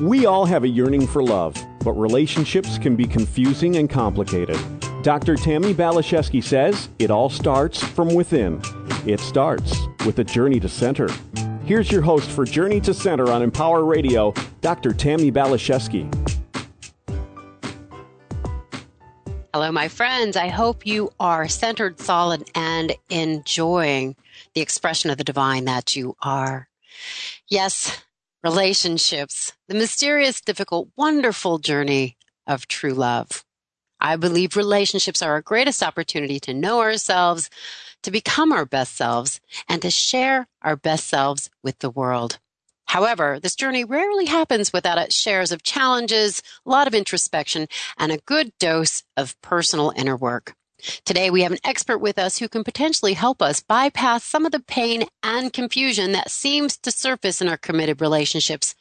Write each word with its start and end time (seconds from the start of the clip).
We 0.00 0.26
all 0.26 0.44
have 0.44 0.62
a 0.62 0.68
yearning 0.68 1.08
for 1.08 1.24
love, 1.24 1.56
but 1.80 1.94
relationships 1.94 2.78
can 2.78 2.94
be 2.94 3.04
confusing 3.04 3.78
and 3.78 3.90
complicated. 3.90 4.56
Dr. 5.02 5.34
Tammy 5.34 5.74
Baliszewski 5.74 6.40
says 6.40 6.88
it 7.00 7.10
all 7.10 7.28
starts 7.28 7.82
from 7.82 8.14
within. 8.14 8.62
It 9.06 9.18
starts 9.18 9.76
with 10.06 10.20
a 10.20 10.24
journey 10.24 10.60
to 10.60 10.68
center. 10.68 11.08
Here's 11.64 11.90
your 11.90 12.02
host 12.02 12.30
for 12.30 12.44
Journey 12.44 12.80
to 12.82 12.94
Center 12.94 13.32
on 13.32 13.42
Empower 13.42 13.84
Radio, 13.84 14.32
Dr. 14.60 14.92
Tammy 14.92 15.32
Baliszewski. 15.32 16.06
Hello, 19.52 19.72
my 19.72 19.88
friends. 19.88 20.36
I 20.36 20.46
hope 20.46 20.86
you 20.86 21.10
are 21.18 21.48
centered, 21.48 21.98
solid, 21.98 22.48
and 22.54 22.94
enjoying 23.10 24.14
the 24.54 24.60
expression 24.60 25.10
of 25.10 25.18
the 25.18 25.24
divine 25.24 25.64
that 25.64 25.96
you 25.96 26.16
are. 26.22 26.68
Yes, 27.48 28.00
relationships, 28.48 29.52
the 29.68 29.74
mysterious, 29.74 30.40
difficult, 30.40 30.88
wonderful 30.96 31.58
journey 31.58 32.16
of 32.46 32.66
true 32.66 32.94
love. 32.94 33.44
I 34.00 34.16
believe 34.16 34.56
relationships 34.56 35.20
are 35.20 35.32
our 35.32 35.42
greatest 35.42 35.82
opportunity 35.82 36.40
to 36.40 36.54
know 36.54 36.80
ourselves, 36.80 37.50
to 38.04 38.10
become 38.10 38.50
our 38.50 38.64
best 38.64 38.96
selves, 38.96 39.42
and 39.68 39.82
to 39.82 39.90
share 39.90 40.48
our 40.62 40.76
best 40.76 41.08
selves 41.08 41.50
with 41.62 41.80
the 41.80 41.90
world. 41.90 42.38
However, 42.86 43.38
this 43.38 43.54
journey 43.54 43.84
rarely 43.84 44.24
happens 44.24 44.72
without 44.72 44.96
its 44.96 45.14
shares 45.14 45.52
of 45.52 45.62
challenges, 45.62 46.42
a 46.64 46.70
lot 46.70 46.86
of 46.86 46.94
introspection, 46.94 47.66
and 47.98 48.10
a 48.10 48.24
good 48.24 48.52
dose 48.58 49.02
of 49.14 49.38
personal 49.42 49.92
inner 49.94 50.16
work. 50.16 50.54
Today, 51.04 51.30
we 51.30 51.42
have 51.42 51.52
an 51.52 51.58
expert 51.64 51.98
with 51.98 52.18
us 52.18 52.38
who 52.38 52.48
can 52.48 52.62
potentially 52.64 53.14
help 53.14 53.42
us 53.42 53.60
bypass 53.60 54.24
some 54.24 54.46
of 54.46 54.52
the 54.52 54.60
pain 54.60 55.04
and 55.22 55.52
confusion 55.52 56.12
that 56.12 56.30
seems 56.30 56.76
to 56.78 56.90
surface 56.90 57.40
in 57.40 57.48
our 57.48 57.56
committed 57.56 58.00
relationships 58.00 58.74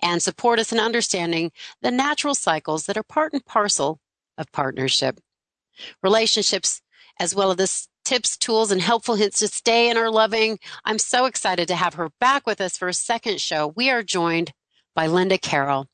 and 0.00 0.22
support 0.22 0.58
us 0.58 0.72
in 0.72 0.78
understanding 0.78 1.50
the 1.82 1.90
natural 1.90 2.34
cycles 2.34 2.86
that 2.86 2.96
are 2.96 3.02
part 3.02 3.32
and 3.32 3.44
parcel 3.44 3.98
of 4.38 4.50
partnership. 4.52 5.18
Relationships, 6.02 6.80
as 7.18 7.34
well 7.34 7.50
as 7.50 7.56
the 7.56 7.88
tips, 8.04 8.36
tools, 8.36 8.70
and 8.70 8.82
helpful 8.82 9.16
hints 9.16 9.38
to 9.40 9.48
stay 9.48 9.90
in 9.90 9.96
our 9.96 10.10
loving. 10.10 10.58
I'm 10.84 10.98
so 10.98 11.24
excited 11.24 11.68
to 11.68 11.76
have 11.76 11.94
her 11.94 12.10
back 12.20 12.46
with 12.46 12.60
us 12.60 12.76
for 12.76 12.88
a 12.88 12.94
second 12.94 13.40
show. 13.40 13.72
We 13.74 13.90
are 13.90 14.02
joined 14.02 14.52
by 14.94 15.06
Linda 15.06 15.38
Carroll. 15.38 15.88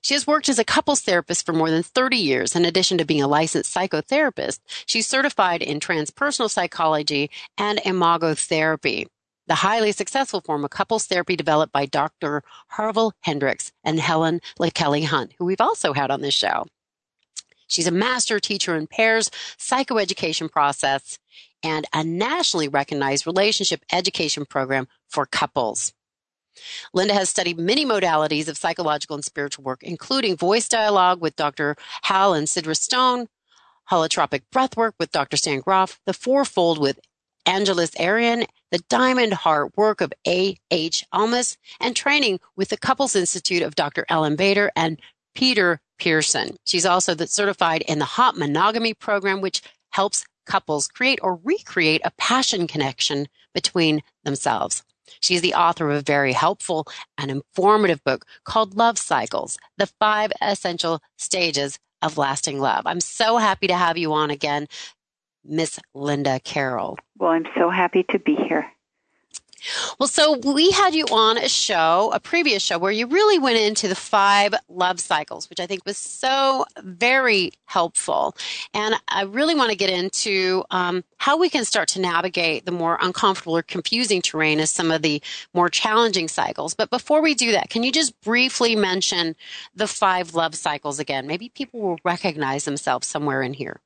She 0.00 0.14
has 0.14 0.26
worked 0.26 0.48
as 0.48 0.58
a 0.58 0.64
couples 0.64 1.00
therapist 1.00 1.46
for 1.46 1.52
more 1.52 1.70
than 1.70 1.82
30 1.82 2.16
years. 2.16 2.56
In 2.56 2.64
addition 2.64 2.98
to 2.98 3.04
being 3.04 3.22
a 3.22 3.28
licensed 3.28 3.74
psychotherapist, 3.74 4.60
she's 4.86 5.06
certified 5.06 5.62
in 5.62 5.80
transpersonal 5.80 6.50
psychology 6.50 7.30
and 7.56 7.80
imago 7.84 8.34
therapy, 8.34 9.06
the 9.46 9.56
highly 9.56 9.92
successful 9.92 10.40
form 10.40 10.64
of 10.64 10.70
couples 10.70 11.06
therapy 11.06 11.36
developed 11.36 11.72
by 11.72 11.86
Dr. 11.86 12.42
Harville 12.68 13.14
Hendrix 13.20 13.72
and 13.84 14.00
Helen 14.00 14.40
LaKelly 14.58 15.04
Hunt, 15.04 15.32
who 15.38 15.44
we've 15.44 15.60
also 15.60 15.92
had 15.92 16.10
on 16.10 16.20
this 16.20 16.34
show. 16.34 16.66
She's 17.66 17.86
a 17.86 17.90
master 17.90 18.38
teacher 18.38 18.76
in 18.76 18.86
pairs 18.86 19.30
psychoeducation 19.58 20.50
process 20.50 21.18
and 21.62 21.86
a 21.92 22.04
nationally 22.04 22.68
recognized 22.68 23.26
relationship 23.26 23.82
education 23.90 24.44
program 24.44 24.88
for 25.08 25.26
couples. 25.26 25.94
Linda 26.92 27.14
has 27.14 27.30
studied 27.30 27.58
many 27.58 27.84
modalities 27.84 28.48
of 28.48 28.58
psychological 28.58 29.14
and 29.14 29.24
spiritual 29.24 29.64
work, 29.64 29.82
including 29.82 30.36
voice 30.36 30.68
dialogue 30.68 31.20
with 31.20 31.36
Dr. 31.36 31.76
Hal 32.02 32.34
and 32.34 32.46
Sidra 32.46 32.76
Stone, 32.76 33.28
holotropic 33.90 34.42
breathwork 34.52 34.92
with 34.98 35.10
Dr. 35.10 35.36
Stan 35.36 35.60
Grof, 35.60 36.00
the 36.06 36.12
fourfold 36.12 36.78
with 36.78 37.00
Angeles 37.44 37.90
Arrien, 37.92 38.46
the 38.70 38.82
Diamond 38.88 39.34
Heart 39.34 39.76
work 39.76 40.00
of 40.00 40.12
A. 40.26 40.56
H. 40.70 41.04
Almaas, 41.12 41.56
and 41.80 41.96
training 41.96 42.40
with 42.56 42.68
the 42.68 42.76
Couples 42.76 43.16
Institute 43.16 43.62
of 43.62 43.74
Dr. 43.74 44.06
Ellen 44.08 44.36
Bader 44.36 44.70
and 44.76 45.00
Peter 45.34 45.80
Pearson. 45.98 46.56
She's 46.64 46.86
also 46.86 47.14
certified 47.16 47.82
in 47.82 47.98
the 47.98 48.04
Hot 48.04 48.36
Monogamy 48.36 48.94
program, 48.94 49.40
which 49.40 49.62
helps 49.90 50.24
couples 50.46 50.88
create 50.88 51.18
or 51.22 51.38
recreate 51.42 52.00
a 52.04 52.12
passion 52.12 52.66
connection 52.66 53.28
between 53.54 54.02
themselves. 54.24 54.82
She's 55.20 55.40
the 55.40 55.54
author 55.54 55.90
of 55.90 55.96
a 55.96 56.02
very 56.02 56.32
helpful 56.32 56.86
and 57.18 57.30
informative 57.30 58.02
book 58.04 58.24
called 58.44 58.76
Love 58.76 58.98
Cycles 58.98 59.58
The 59.78 59.86
Five 59.86 60.32
Essential 60.40 61.00
Stages 61.16 61.78
of 62.02 62.18
Lasting 62.18 62.58
Love. 62.58 62.86
I'm 62.86 63.00
so 63.00 63.38
happy 63.38 63.66
to 63.68 63.76
have 63.76 63.96
you 63.96 64.12
on 64.12 64.30
again, 64.30 64.66
Miss 65.44 65.78
Linda 65.94 66.40
Carroll. 66.40 66.98
Well, 67.18 67.30
I'm 67.30 67.46
so 67.56 67.70
happy 67.70 68.04
to 68.10 68.18
be 68.18 68.34
here. 68.34 68.70
Well, 69.98 70.08
so 70.08 70.38
we 70.38 70.70
had 70.70 70.94
you 70.94 71.04
on 71.06 71.38
a 71.38 71.48
show, 71.48 72.10
a 72.14 72.20
previous 72.20 72.62
show, 72.62 72.78
where 72.78 72.92
you 72.92 73.06
really 73.06 73.38
went 73.38 73.58
into 73.58 73.88
the 73.88 73.94
five 73.94 74.54
love 74.68 75.00
cycles, 75.00 75.48
which 75.48 75.60
I 75.60 75.66
think 75.66 75.84
was 75.84 75.96
so 75.96 76.64
very 76.82 77.52
helpful. 77.66 78.36
And 78.74 78.94
I 79.08 79.22
really 79.22 79.54
want 79.54 79.70
to 79.70 79.76
get 79.76 79.90
into 79.90 80.64
um, 80.70 81.04
how 81.18 81.36
we 81.38 81.48
can 81.48 81.64
start 81.64 81.88
to 81.90 82.00
navigate 82.00 82.66
the 82.66 82.72
more 82.72 82.98
uncomfortable 83.00 83.56
or 83.56 83.62
confusing 83.62 84.22
terrain 84.22 84.60
as 84.60 84.70
some 84.70 84.90
of 84.90 85.02
the 85.02 85.22
more 85.54 85.68
challenging 85.68 86.28
cycles. 86.28 86.74
But 86.74 86.90
before 86.90 87.22
we 87.22 87.34
do 87.34 87.52
that, 87.52 87.70
can 87.70 87.82
you 87.82 87.92
just 87.92 88.20
briefly 88.22 88.74
mention 88.76 89.36
the 89.74 89.86
five 89.86 90.34
love 90.34 90.54
cycles 90.54 90.98
again? 90.98 91.26
Maybe 91.26 91.48
people 91.48 91.80
will 91.80 91.98
recognize 92.04 92.64
themselves 92.64 93.06
somewhere 93.06 93.42
in 93.42 93.54
here. 93.54 93.80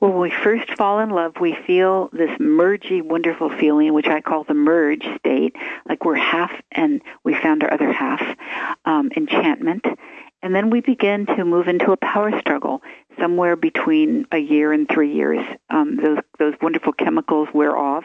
Well, 0.00 0.12
when 0.12 0.20
we 0.20 0.30
first 0.30 0.70
fall 0.76 1.00
in 1.00 1.10
love, 1.10 1.34
we 1.40 1.54
feel 1.66 2.08
this 2.12 2.30
mergy, 2.38 3.02
wonderful 3.02 3.50
feeling, 3.50 3.92
which 3.94 4.06
I 4.06 4.20
call 4.20 4.44
the 4.44 4.54
merge 4.54 5.04
state, 5.18 5.56
like 5.88 6.04
we're 6.04 6.14
half 6.14 6.52
and 6.70 7.00
we 7.24 7.34
found 7.34 7.62
our 7.62 7.72
other 7.72 7.92
half, 7.92 8.22
um, 8.84 9.10
enchantment. 9.16 9.84
And 10.42 10.54
then 10.54 10.70
we 10.70 10.80
begin 10.80 11.26
to 11.26 11.44
move 11.44 11.68
into 11.68 11.92
a 11.92 11.96
power 11.96 12.38
struggle 12.40 12.82
somewhere 13.18 13.54
between 13.54 14.26
a 14.32 14.38
year 14.38 14.72
and 14.72 14.88
three 14.88 15.14
years. 15.14 15.44
Um, 15.70 15.96
those 15.96 16.18
those 16.38 16.54
wonderful 16.60 16.92
chemicals 16.92 17.48
wear 17.54 17.76
off, 17.76 18.04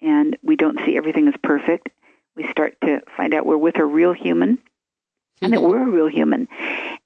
and 0.00 0.36
we 0.42 0.56
don't 0.56 0.78
see 0.86 0.96
everything 0.96 1.28
as 1.28 1.34
perfect. 1.42 1.90
We 2.34 2.48
start 2.50 2.76
to 2.82 3.02
find 3.16 3.34
out 3.34 3.44
we're 3.44 3.58
with 3.58 3.76
a 3.76 3.84
real 3.84 4.14
human, 4.14 4.58
and 5.42 5.52
that 5.52 5.62
we're 5.62 5.82
a 5.82 5.90
real 5.90 6.08
human. 6.08 6.48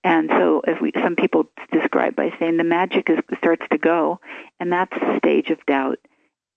And 0.02 0.30
so, 0.30 0.60
as 0.60 0.76
we, 0.80 0.92
some 0.94 1.14
people 1.14 1.44
describe 1.72 2.16
by 2.16 2.32
saying 2.38 2.56
the 2.56 2.64
magic 2.64 3.10
is, 3.10 3.18
starts 3.38 3.66
to 3.70 3.78
go, 3.78 4.20
and 4.58 4.72
that's 4.72 4.92
the 4.98 5.18
stage 5.18 5.50
of 5.50 5.64
doubt, 5.66 5.98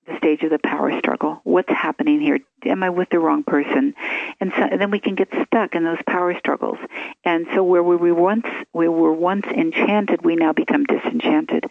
the 0.08 0.18
stage 0.18 0.44
of 0.44 0.50
the 0.50 0.60
power 0.60 0.98
struggle. 1.00 1.42
What's 1.44 1.70
happening 1.70 2.22
here? 2.22 2.40
Am 2.66 2.84
I 2.84 2.90
with 2.90 3.10
the 3.10 3.20
wrong 3.20 3.44
person? 3.44 3.96
And, 4.40 4.54
so, 4.56 4.64
and 4.64 4.80
then 4.80 4.92
we 4.92 5.00
can 5.00 5.16
get 5.16 5.28
stuck 5.46 5.76
in 5.76 5.84
those 5.84 6.02
power 6.08 6.38
struggles. 6.40 6.78
And 7.26 7.46
so, 7.54 7.64
where 7.64 7.84
we 7.84 7.98
were 7.98 8.14
once 8.14 8.46
we 8.74 8.88
were 8.88 9.14
once 9.14 9.46
enchanted, 9.46 10.24
we 10.24 10.38
now 10.38 10.54
become 10.54 10.86
disenchanted. 10.86 11.66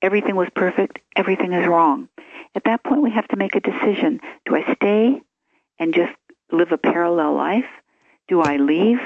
Everything 0.00 0.34
was 0.34 0.48
perfect. 0.54 0.98
Everything 1.14 1.52
is 1.52 1.68
wrong. 1.68 2.08
At 2.54 2.64
that 2.64 2.82
point, 2.82 3.02
we 3.02 3.12
have 3.12 3.28
to 3.28 3.36
make 3.36 3.54
a 3.54 3.60
decision: 3.60 4.20
Do 4.44 4.56
I 4.56 4.74
stay 4.74 5.20
and 5.78 5.94
just 5.94 6.12
live 6.50 6.72
a 6.72 6.78
parallel 6.78 7.34
life? 7.34 7.70
Do 8.26 8.40
I 8.40 8.56
leave? 8.56 8.98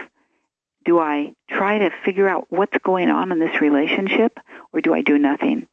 Do 0.86 1.00
I 1.00 1.34
try 1.50 1.78
to 1.78 1.90
figure 2.04 2.28
out 2.28 2.46
what's 2.48 2.78
going 2.84 3.10
on 3.10 3.32
in 3.32 3.40
this 3.40 3.60
relationship 3.60 4.38
or 4.72 4.80
do 4.80 4.94
I 4.94 5.02
do 5.02 5.18
nothing? 5.18 5.66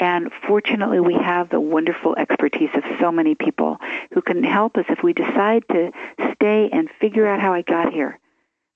And 0.00 0.30
fortunately, 0.46 0.98
we 0.98 1.14
have 1.14 1.48
the 1.48 1.60
wonderful 1.60 2.16
expertise 2.16 2.70
of 2.74 2.82
so 2.98 3.12
many 3.12 3.36
people 3.36 3.78
who 4.12 4.20
can 4.20 4.42
help 4.42 4.76
us 4.76 4.84
if 4.88 5.02
we 5.02 5.12
decide 5.12 5.62
to 5.70 5.92
stay 6.34 6.68
and 6.72 6.90
figure 7.00 7.26
out 7.26 7.40
how 7.40 7.54
I 7.54 7.62
got 7.62 7.92
here. 7.92 8.18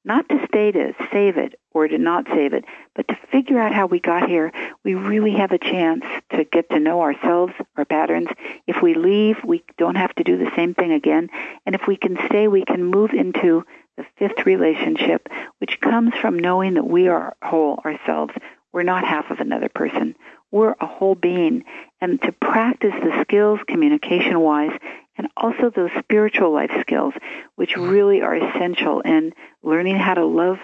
Not 0.03 0.29
to 0.31 0.47
stay 0.47 0.73
to 0.73 0.95
save 1.13 1.37
it 1.37 1.61
or 1.73 1.87
to 1.87 1.99
not 1.99 2.27
save 2.29 2.55
it, 2.55 2.65
but 2.95 3.07
to 3.09 3.19
figure 3.31 3.59
out 3.59 3.75
how 3.75 3.87
we 3.87 4.01
got 4.01 4.29
here. 4.31 4.51
We 4.83 4.95
really 4.95 5.35
have 5.35 5.53
a 5.53 5.59
chance 5.59 6.05
to 6.33 6.45
get 6.45 6.71
to 6.71 6.81
know 6.81 7.03
ourselves, 7.03 7.53
our 7.77 7.85
patterns. 7.85 8.29
If 8.67 8.81
we 8.81 8.95
leave, 8.95 9.37
we 9.45 9.63
don't 9.77 9.97
have 9.97 10.15
to 10.15 10.25
do 10.25 10.39
the 10.39 10.51
same 10.57 10.73
thing 10.73 10.93
again. 10.93 11.29
And 11.67 11.75
if 11.75 11.83
we 11.87 11.97
can 11.97 12.17
stay, 12.27 12.49
we 12.49 12.65
can 12.65 12.83
move 12.83 13.11
into 13.11 13.65
the 13.97 14.05
fifth 14.19 14.47
relationship, 14.47 15.29
which 15.59 15.81
comes 15.81 16.13
from 16.21 16.39
knowing 16.39 16.75
that 16.75 16.87
we 16.87 17.09
are 17.09 17.37
whole 17.43 17.81
ourselves. 17.85 18.33
We're 18.73 18.83
not 18.83 19.05
half 19.05 19.31
of 19.31 19.41
another 19.41 19.69
person. 19.69 20.15
We're 20.51 20.75
a 20.81 20.87
whole 20.87 21.15
being. 21.15 21.65
And 22.01 22.21
to 22.23 22.33
practice 22.33 22.95
the 23.03 23.23
skills 23.23 23.61
communication 23.67 24.41
wise 24.41 24.77
and 25.17 25.29
also 25.37 25.71
those 25.71 25.91
spiritual 25.99 26.53
life 26.53 26.73
skills, 26.81 27.15
which 27.57 27.77
really 27.77 28.23
are 28.23 28.35
essential 28.35 29.01
in 29.01 29.33
learning 29.63 29.97
how 29.97 30.15
to 30.15 30.25
love 30.25 30.59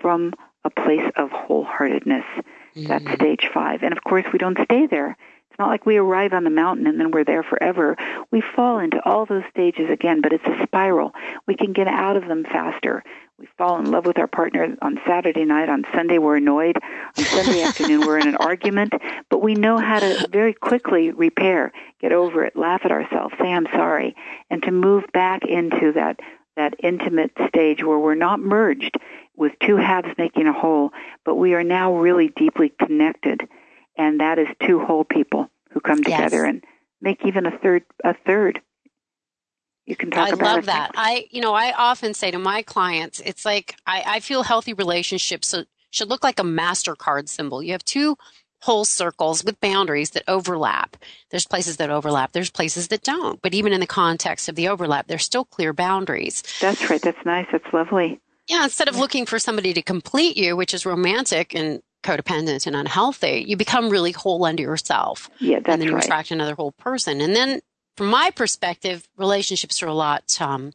from 0.00 0.32
a 0.64 0.70
place 0.70 1.10
of 1.16 1.30
wholeheartedness. 1.30 2.24
Mm-hmm. 2.76 2.86
That's 2.86 3.12
stage 3.14 3.48
five. 3.52 3.82
And 3.82 3.92
of 3.92 4.04
course, 4.04 4.26
we 4.32 4.38
don't 4.38 4.58
stay 4.64 4.86
there 4.86 5.16
not 5.60 5.68
like 5.68 5.84
we 5.84 5.98
arrive 5.98 6.32
on 6.32 6.42
the 6.42 6.50
mountain 6.50 6.86
and 6.86 6.98
then 6.98 7.10
we're 7.10 7.22
there 7.22 7.42
forever. 7.42 7.94
We 8.32 8.42
fall 8.56 8.78
into 8.78 8.98
all 9.06 9.26
those 9.26 9.44
stages 9.50 9.90
again, 9.90 10.22
but 10.22 10.32
it's 10.32 10.46
a 10.46 10.64
spiral. 10.64 11.12
We 11.46 11.54
can 11.54 11.74
get 11.74 11.86
out 11.86 12.16
of 12.16 12.26
them 12.26 12.44
faster. 12.44 13.04
We 13.38 13.46
fall 13.58 13.78
in 13.78 13.90
love 13.90 14.06
with 14.06 14.18
our 14.18 14.26
partner 14.26 14.74
on 14.80 14.98
Saturday 15.06 15.44
night. 15.44 15.68
On 15.68 15.84
Sunday, 15.94 16.16
we're 16.16 16.36
annoyed. 16.36 16.76
On 17.18 17.24
Sunday 17.24 17.62
afternoon, 17.64 18.00
we're 18.00 18.18
in 18.18 18.28
an 18.28 18.36
argument. 18.36 18.94
But 19.28 19.42
we 19.42 19.54
know 19.54 19.76
how 19.76 20.00
to 20.00 20.26
very 20.32 20.54
quickly 20.54 21.10
repair, 21.10 21.72
get 22.00 22.12
over 22.12 22.42
it, 22.44 22.56
laugh 22.56 22.80
at 22.84 22.90
ourselves, 22.90 23.34
say, 23.38 23.52
I'm 23.52 23.66
sorry, 23.66 24.16
and 24.48 24.62
to 24.62 24.70
move 24.70 25.04
back 25.12 25.42
into 25.44 25.92
that, 25.92 26.20
that 26.56 26.74
intimate 26.82 27.32
stage 27.48 27.84
where 27.84 27.98
we're 27.98 28.14
not 28.14 28.40
merged 28.40 28.96
with 29.36 29.52
two 29.66 29.76
halves 29.76 30.08
making 30.16 30.46
a 30.46 30.52
whole, 30.52 30.90
but 31.24 31.36
we 31.36 31.54
are 31.54 31.64
now 31.64 31.96
really 31.96 32.28
deeply 32.28 32.72
connected, 32.78 33.48
and 34.00 34.20
that 34.20 34.38
is 34.38 34.48
two 34.66 34.80
whole 34.80 35.04
people 35.04 35.50
who 35.72 35.80
come 35.80 36.02
together 36.02 36.44
yes. 36.44 36.48
and 36.48 36.64
make 37.02 37.24
even 37.26 37.44
a 37.44 37.56
third 37.58 37.84
a 38.02 38.14
third. 38.26 38.60
You 39.84 39.94
can 39.94 40.10
talk 40.10 40.28
I 40.28 40.30
about 40.30 40.56
love 40.56 40.66
that. 40.66 40.92
I 40.94 41.26
you 41.30 41.40
know 41.40 41.52
I 41.54 41.72
often 41.72 42.14
say 42.14 42.30
to 42.30 42.38
my 42.38 42.62
clients, 42.62 43.20
it's 43.20 43.44
like 43.44 43.76
I, 43.86 44.02
I 44.06 44.20
feel 44.20 44.42
healthy 44.42 44.72
relationships 44.72 45.54
should 45.90 46.08
look 46.08 46.24
like 46.24 46.38
a 46.38 46.44
Mastercard 46.44 47.28
symbol. 47.28 47.62
You 47.62 47.72
have 47.72 47.84
two 47.84 48.16
whole 48.62 48.84
circles 48.84 49.44
with 49.44 49.60
boundaries 49.60 50.10
that 50.10 50.22
overlap. 50.28 50.96
There's 51.30 51.46
places 51.46 51.76
that 51.76 51.90
overlap, 51.90 52.32
there's 52.32 52.50
places 52.50 52.88
that 52.88 53.02
don't. 53.02 53.40
But 53.42 53.54
even 53.54 53.72
in 53.72 53.80
the 53.80 53.86
context 53.86 54.48
of 54.48 54.54
the 54.54 54.68
overlap, 54.68 55.08
there's 55.08 55.24
still 55.24 55.44
clear 55.44 55.72
boundaries. 55.72 56.42
That's 56.60 56.88
right. 56.88 57.00
That's 57.00 57.24
nice. 57.24 57.46
That's 57.52 57.72
lovely. 57.72 58.20
Yeah, 58.48 58.64
instead 58.64 58.88
of 58.88 58.96
looking 58.96 59.26
for 59.26 59.38
somebody 59.38 59.72
to 59.74 59.82
complete 59.82 60.36
you, 60.36 60.56
which 60.56 60.74
is 60.74 60.84
romantic 60.84 61.54
and 61.54 61.82
codependent 62.02 62.66
and 62.66 62.76
unhealthy, 62.76 63.44
you 63.46 63.56
become 63.56 63.90
really 63.90 64.12
whole 64.12 64.44
unto 64.44 64.62
yourself. 64.62 65.28
Yeah, 65.40 65.60
that's 65.60 65.68
And 65.68 65.82
then 65.82 65.88
you 65.88 65.94
right. 65.94 66.04
attract 66.04 66.30
another 66.30 66.54
whole 66.54 66.72
person. 66.72 67.20
And 67.20 67.34
then 67.34 67.60
from 67.96 68.08
my 68.08 68.30
perspective, 68.30 69.08
relationships 69.16 69.82
are 69.82 69.88
a 69.88 69.94
lot 69.94 70.40
um, 70.40 70.72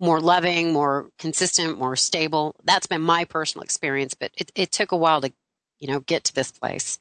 more 0.00 0.20
loving, 0.20 0.72
more 0.72 1.10
consistent, 1.18 1.78
more 1.78 1.96
stable. 1.96 2.54
That's 2.64 2.86
been 2.86 3.02
my 3.02 3.24
personal 3.24 3.62
experience, 3.62 4.14
but 4.14 4.30
it, 4.36 4.50
it 4.54 4.72
took 4.72 4.92
a 4.92 4.96
while 4.96 5.20
to, 5.20 5.32
you 5.78 5.88
know, 5.88 6.00
get 6.00 6.24
to 6.24 6.34
this 6.34 6.50
place. 6.50 6.98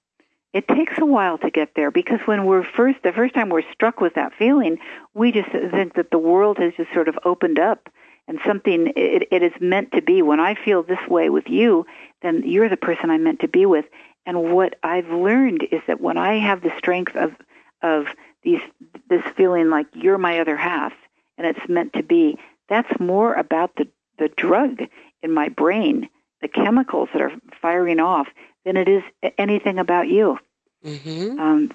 It 0.53 0.67
takes 0.67 0.97
a 0.97 1.05
while 1.05 1.37
to 1.39 1.51
get 1.51 1.75
there 1.75 1.91
because 1.91 2.19
when 2.25 2.45
we're 2.45 2.63
first, 2.63 3.03
the 3.03 3.11
first 3.11 3.33
time 3.33 3.49
we're 3.49 3.69
struck 3.73 4.01
with 4.01 4.15
that 4.15 4.33
feeling, 4.33 4.79
we 5.13 5.31
just 5.31 5.49
think 5.49 5.93
that 5.95 6.09
the 6.09 6.17
world 6.17 6.57
has 6.57 6.73
just 6.75 6.91
sort 6.93 7.07
of 7.07 7.19
opened 7.25 7.59
up 7.59 7.89
and 8.27 8.39
something, 8.45 8.91
it, 8.95 9.27
it 9.31 9.43
is 9.43 9.53
meant 9.59 9.91
to 9.93 10.01
be. 10.01 10.21
When 10.21 10.39
I 10.39 10.55
feel 10.55 10.83
this 10.83 11.05
way 11.07 11.29
with 11.29 11.47
you, 11.47 11.85
then 12.21 12.43
you're 12.45 12.69
the 12.69 12.77
person 12.77 13.09
I'm 13.09 13.23
meant 13.23 13.39
to 13.41 13.47
be 13.47 13.65
with. 13.65 13.85
And 14.25 14.53
what 14.53 14.75
I've 14.83 15.09
learned 15.09 15.67
is 15.71 15.81
that 15.87 16.01
when 16.01 16.17
I 16.17 16.39
have 16.39 16.61
the 16.61 16.73
strength 16.77 17.15
of, 17.15 17.33
of 17.81 18.07
these, 18.43 18.61
this 19.09 19.23
feeling 19.35 19.69
like 19.69 19.87
you're 19.93 20.17
my 20.17 20.39
other 20.39 20.57
half 20.57 20.93
and 21.37 21.47
it's 21.47 21.69
meant 21.69 21.93
to 21.93 22.03
be, 22.03 22.37
that's 22.67 22.99
more 22.99 23.33
about 23.33 23.75
the, 23.77 23.87
the 24.19 24.27
drug 24.27 24.81
in 25.23 25.31
my 25.31 25.47
brain, 25.49 26.09
the 26.41 26.47
chemicals 26.49 27.09
that 27.13 27.21
are 27.21 27.31
firing 27.61 27.99
off, 27.99 28.27
than 28.65 28.75
it 28.75 28.89
is 28.89 29.03
anything 29.37 29.79
about 29.79 30.09
you. 30.09 30.37
Mm-hmm. 30.83 31.39
Um, 31.39 31.71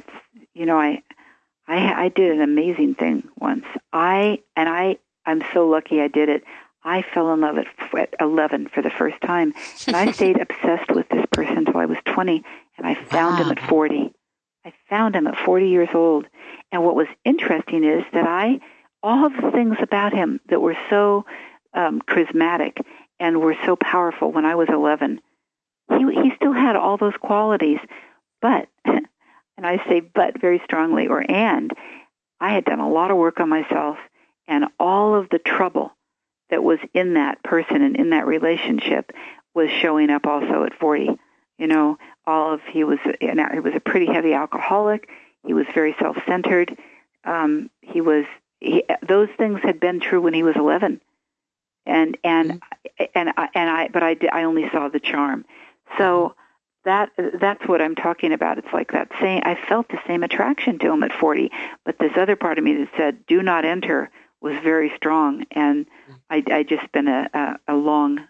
you 0.53 0.67
know, 0.67 0.79
I, 0.79 1.03
I, 1.67 2.05
I 2.05 2.09
did 2.11 2.33
an 2.33 2.43
amazing 2.43 2.95
thing 2.97 3.29
once. 3.39 3.65
I 3.93 4.41
and 4.55 4.69
I, 4.69 4.99
I'm 5.27 5.43
so 5.53 5.67
lucky 5.67 6.01
I 6.01 6.09
did 6.09 6.29
it. 6.29 6.45
I 6.85 7.03
fell 7.15 7.33
in 7.33 7.41
love 7.41 7.59
at, 7.59 7.67
at 7.97 8.15
11 8.21 8.69
for 8.75 8.83
the 8.83 8.91
first 8.91 9.21
time, 9.21 9.55
and 9.87 9.95
I 9.95 10.11
stayed 10.13 10.41
obsessed 10.41 10.91
with 10.91 11.09
this 11.11 11.25
person 11.31 11.59
until 11.59 11.77
I 11.77 11.87
was 11.87 11.99
20, 12.07 12.43
and 12.77 12.87
I 12.87 12.95
found 12.95 13.39
him 13.39 13.51
at 13.51 13.61
40. 13.69 14.13
I 14.65 14.73
found 14.89 15.15
him 15.15 15.27
at 15.27 15.39
40 15.39 15.69
years 15.69 15.89
old, 15.95 16.27
and 16.73 16.85
what 16.85 16.97
was 16.97 17.07
interesting 17.25 17.85
is 17.85 18.05
that 18.13 18.27
I, 18.27 18.61
all 19.03 19.27
of 19.27 19.33
the 19.41 19.51
things 19.53 19.77
about 19.81 20.13
him 20.13 20.41
that 20.49 20.61
were 20.61 20.77
so 20.91 21.25
um, 21.75 22.01
charismatic 22.03 22.79
and 23.21 23.41
were 23.41 23.57
so 23.65 23.77
powerful 23.77 24.33
when 24.33 24.45
I 24.45 24.57
was 24.57 24.69
11, 24.69 25.21
he 25.89 26.23
he 26.23 26.33
still 26.37 26.53
had 26.53 26.77
all 26.77 26.97
those 26.97 27.17
qualities, 27.21 27.79
but, 28.41 28.69
and 28.85 29.07
I 29.59 29.77
say 29.89 30.01
but 30.01 30.41
very 30.41 30.61
strongly, 30.65 31.07
or 31.07 31.25
and, 31.31 31.73
I 32.41 32.53
had 32.53 32.65
done 32.65 32.81
a 32.81 32.91
lot 32.91 33.13
of 33.13 33.17
work 33.17 33.39
on 33.39 33.49
myself, 33.49 33.99
and 34.47 34.67
all 34.79 35.15
of 35.15 35.29
the 35.31 35.39
trouble 35.39 35.93
that 36.51 36.63
was 36.63 36.79
in 36.95 37.15
that 37.15 37.43
person 37.43 37.83
and 37.83 37.97
in 37.97 38.11
that 38.11 38.27
relationship 38.27 39.13
was 39.55 39.71
showing 39.71 40.11
up 40.11 40.27
also 40.27 40.65
at 40.65 40.75
40. 40.79 41.19
You 41.59 41.67
know, 41.67 41.99
all 42.27 42.55
of 42.55 42.61
he 42.71 42.85
was 42.85 42.99
he 43.21 43.61
was 43.61 43.75
a 43.75 43.81
pretty 43.81 44.07
heavy 44.07 44.35
alcoholic. 44.35 45.09
He 45.47 45.55
was 45.55 45.67
very 45.75 45.95
self-centered. 45.99 46.77
Um, 47.25 47.71
he 47.81 48.01
was 48.01 48.25
he, 48.61 48.85
those 49.07 49.29
things 49.37 49.61
had 49.63 49.81
been 49.81 50.01
true 50.01 50.21
when 50.21 50.35
he 50.35 50.43
was 50.43 50.57
11, 50.57 51.01
and 51.87 52.19
and 52.25 52.61
and 53.15 53.33
I, 53.37 53.49
and 53.55 53.71
I 53.71 53.89
but 53.89 54.03
I 54.03 54.17
I 54.33 54.45
only 54.45 54.69
saw 54.71 54.89
the 54.89 55.01
charm. 55.01 55.45
So 55.99 56.35
that 56.85 57.11
that's 57.41 57.67
what 57.67 57.81
I'm 57.81 57.95
talking 57.95 58.33
about. 58.33 58.59
It's 58.59 58.73
like 58.73 58.93
that 58.93 59.09
same. 59.21 59.43
I 59.45 59.57
felt 59.69 59.89
the 59.89 60.01
same 60.07 60.23
attraction 60.23 60.79
to 60.81 60.93
him 60.93 61.03
at 61.03 61.13
40, 61.13 61.51
but 61.85 61.99
this 61.99 62.13
other 62.17 62.37
part 62.37 62.59
of 62.59 62.65
me 62.65 62.75
that 62.75 62.89
said 62.97 63.27
"do 63.27 63.43
not 63.43 63.65
enter" 63.65 64.11
was 64.43 64.55
very 64.63 64.93
strong, 64.97 65.45
and 65.53 65.87
I 66.31 66.43
I 66.51 66.63
just 66.63 66.85
spent 66.85 67.09
a, 67.09 67.31
a, 67.69 67.75
a 67.75 67.77
long 67.77 68.21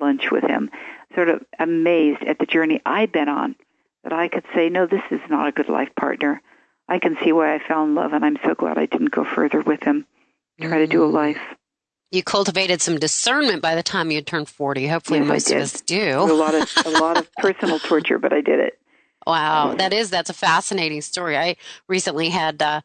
lunch 0.00 0.30
with 0.30 0.44
him, 0.44 0.70
sort 1.14 1.28
of 1.28 1.42
amazed 1.58 2.22
at 2.22 2.38
the 2.38 2.46
journey 2.46 2.80
I'd 2.86 3.12
been 3.12 3.28
on. 3.28 3.56
That 4.04 4.12
I 4.12 4.28
could 4.28 4.44
say, 4.54 4.68
no, 4.68 4.86
this 4.86 5.02
is 5.10 5.20
not 5.28 5.48
a 5.48 5.52
good 5.52 5.68
life 5.68 5.90
partner. 5.98 6.40
I 6.88 6.98
can 7.00 7.18
see 7.22 7.32
why 7.32 7.54
I 7.54 7.58
fell 7.58 7.84
in 7.84 7.94
love, 7.94 8.12
and 8.12 8.24
I'm 8.24 8.38
so 8.44 8.54
glad 8.54 8.78
I 8.78 8.86
didn't 8.86 9.10
go 9.10 9.24
further 9.24 9.60
with 9.60 9.82
him. 9.82 10.06
Try 10.60 10.78
to 10.78 10.86
do 10.86 11.04
a 11.04 11.08
Mm. 11.08 11.12
life. 11.12 11.40
You 12.10 12.22
cultivated 12.22 12.80
some 12.80 12.98
discernment 12.98 13.60
by 13.60 13.74
the 13.74 13.82
time 13.82 14.10
you 14.10 14.22
turned 14.22 14.48
40. 14.48 14.86
Hopefully, 14.86 15.18
Yes, 15.18 15.28
most 15.28 15.50
of 15.50 15.58
us 15.58 15.80
A 15.80 15.84
do. 15.84 16.32
lot 16.32 16.54
of 16.54 16.66
a 16.86 16.90
lot 16.90 17.18
of 17.18 17.34
personal 17.36 17.80
torture, 17.80 18.18
but 18.18 18.32
I 18.32 18.40
did 18.40 18.60
it. 18.60 18.78
Wow, 19.26 19.74
that 19.74 19.92
is 19.92 20.08
that's 20.08 20.30
a 20.30 20.34
fascinating 20.34 21.02
story. 21.02 21.36
I 21.36 21.56
recently 21.86 22.30
had 22.30 22.62
uh, 22.62 22.80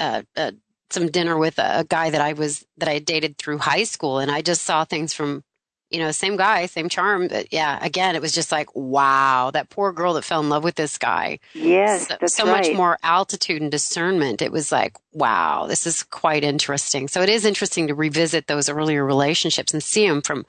uh, 0.00 0.22
uh, 0.36 0.50
some 0.90 1.10
dinner 1.10 1.36
with 1.36 1.58
a, 1.58 1.80
a 1.80 1.84
guy 1.84 2.10
that 2.10 2.20
I 2.20 2.32
was 2.32 2.64
that 2.78 2.88
I 2.88 2.98
dated 2.98 3.38
through 3.38 3.58
high 3.58 3.84
school, 3.84 4.18
and 4.18 4.30
I 4.30 4.42
just 4.42 4.62
saw 4.62 4.84
things 4.84 5.12
from 5.12 5.42
you 5.90 5.98
know 5.98 6.10
same 6.10 6.36
guy, 6.36 6.66
same 6.66 6.88
charm. 6.88 7.28
But 7.28 7.52
yeah, 7.52 7.78
again, 7.84 8.16
it 8.16 8.22
was 8.22 8.32
just 8.32 8.52
like 8.52 8.74
wow, 8.74 9.50
that 9.52 9.70
poor 9.70 9.92
girl 9.92 10.14
that 10.14 10.24
fell 10.24 10.40
in 10.40 10.48
love 10.48 10.64
with 10.64 10.74
this 10.76 10.98
guy. 10.98 11.38
Yes, 11.54 12.08
so, 12.08 12.16
so 12.26 12.46
right. 12.46 12.68
much 12.68 12.76
more 12.76 12.98
altitude 13.02 13.62
and 13.62 13.70
discernment. 13.70 14.42
It 14.42 14.52
was 14.52 14.72
like, 14.72 14.96
wow, 15.12 15.66
this 15.66 15.86
is 15.86 16.02
quite 16.02 16.44
interesting. 16.44 17.08
So 17.08 17.22
it 17.22 17.28
is 17.28 17.44
interesting 17.44 17.86
to 17.88 17.94
revisit 17.94 18.46
those 18.46 18.68
earlier 18.68 19.04
relationships 19.04 19.72
and 19.72 19.82
see 19.82 20.06
them 20.08 20.22
from 20.22 20.46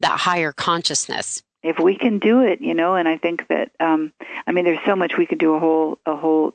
that 0.00 0.18
higher 0.20 0.52
consciousness. 0.52 1.42
if 1.62 1.78
we 1.78 1.96
can 1.96 2.18
do 2.18 2.40
it, 2.40 2.60
you 2.60 2.74
know, 2.74 2.94
and 2.94 3.08
I 3.08 3.18
think 3.18 3.46
that 3.48 3.72
um 3.80 4.12
I 4.46 4.52
mean 4.52 4.64
there's 4.64 4.84
so 4.86 4.96
much 4.96 5.16
we 5.16 5.26
could 5.26 5.38
do 5.38 5.54
a 5.54 5.60
whole 5.60 5.98
a 6.06 6.16
whole 6.16 6.54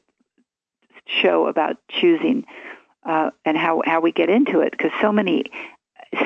show 1.06 1.48
about 1.48 1.78
choosing 1.90 2.46
uh 3.06 3.32
and 3.46 3.58
how 3.58 3.82
how 3.86 4.02
we 4.02 4.12
get 4.12 4.30
into 4.30 4.62
it 4.62 4.72
because 4.72 4.92
so 5.02 5.12
many 5.12 5.46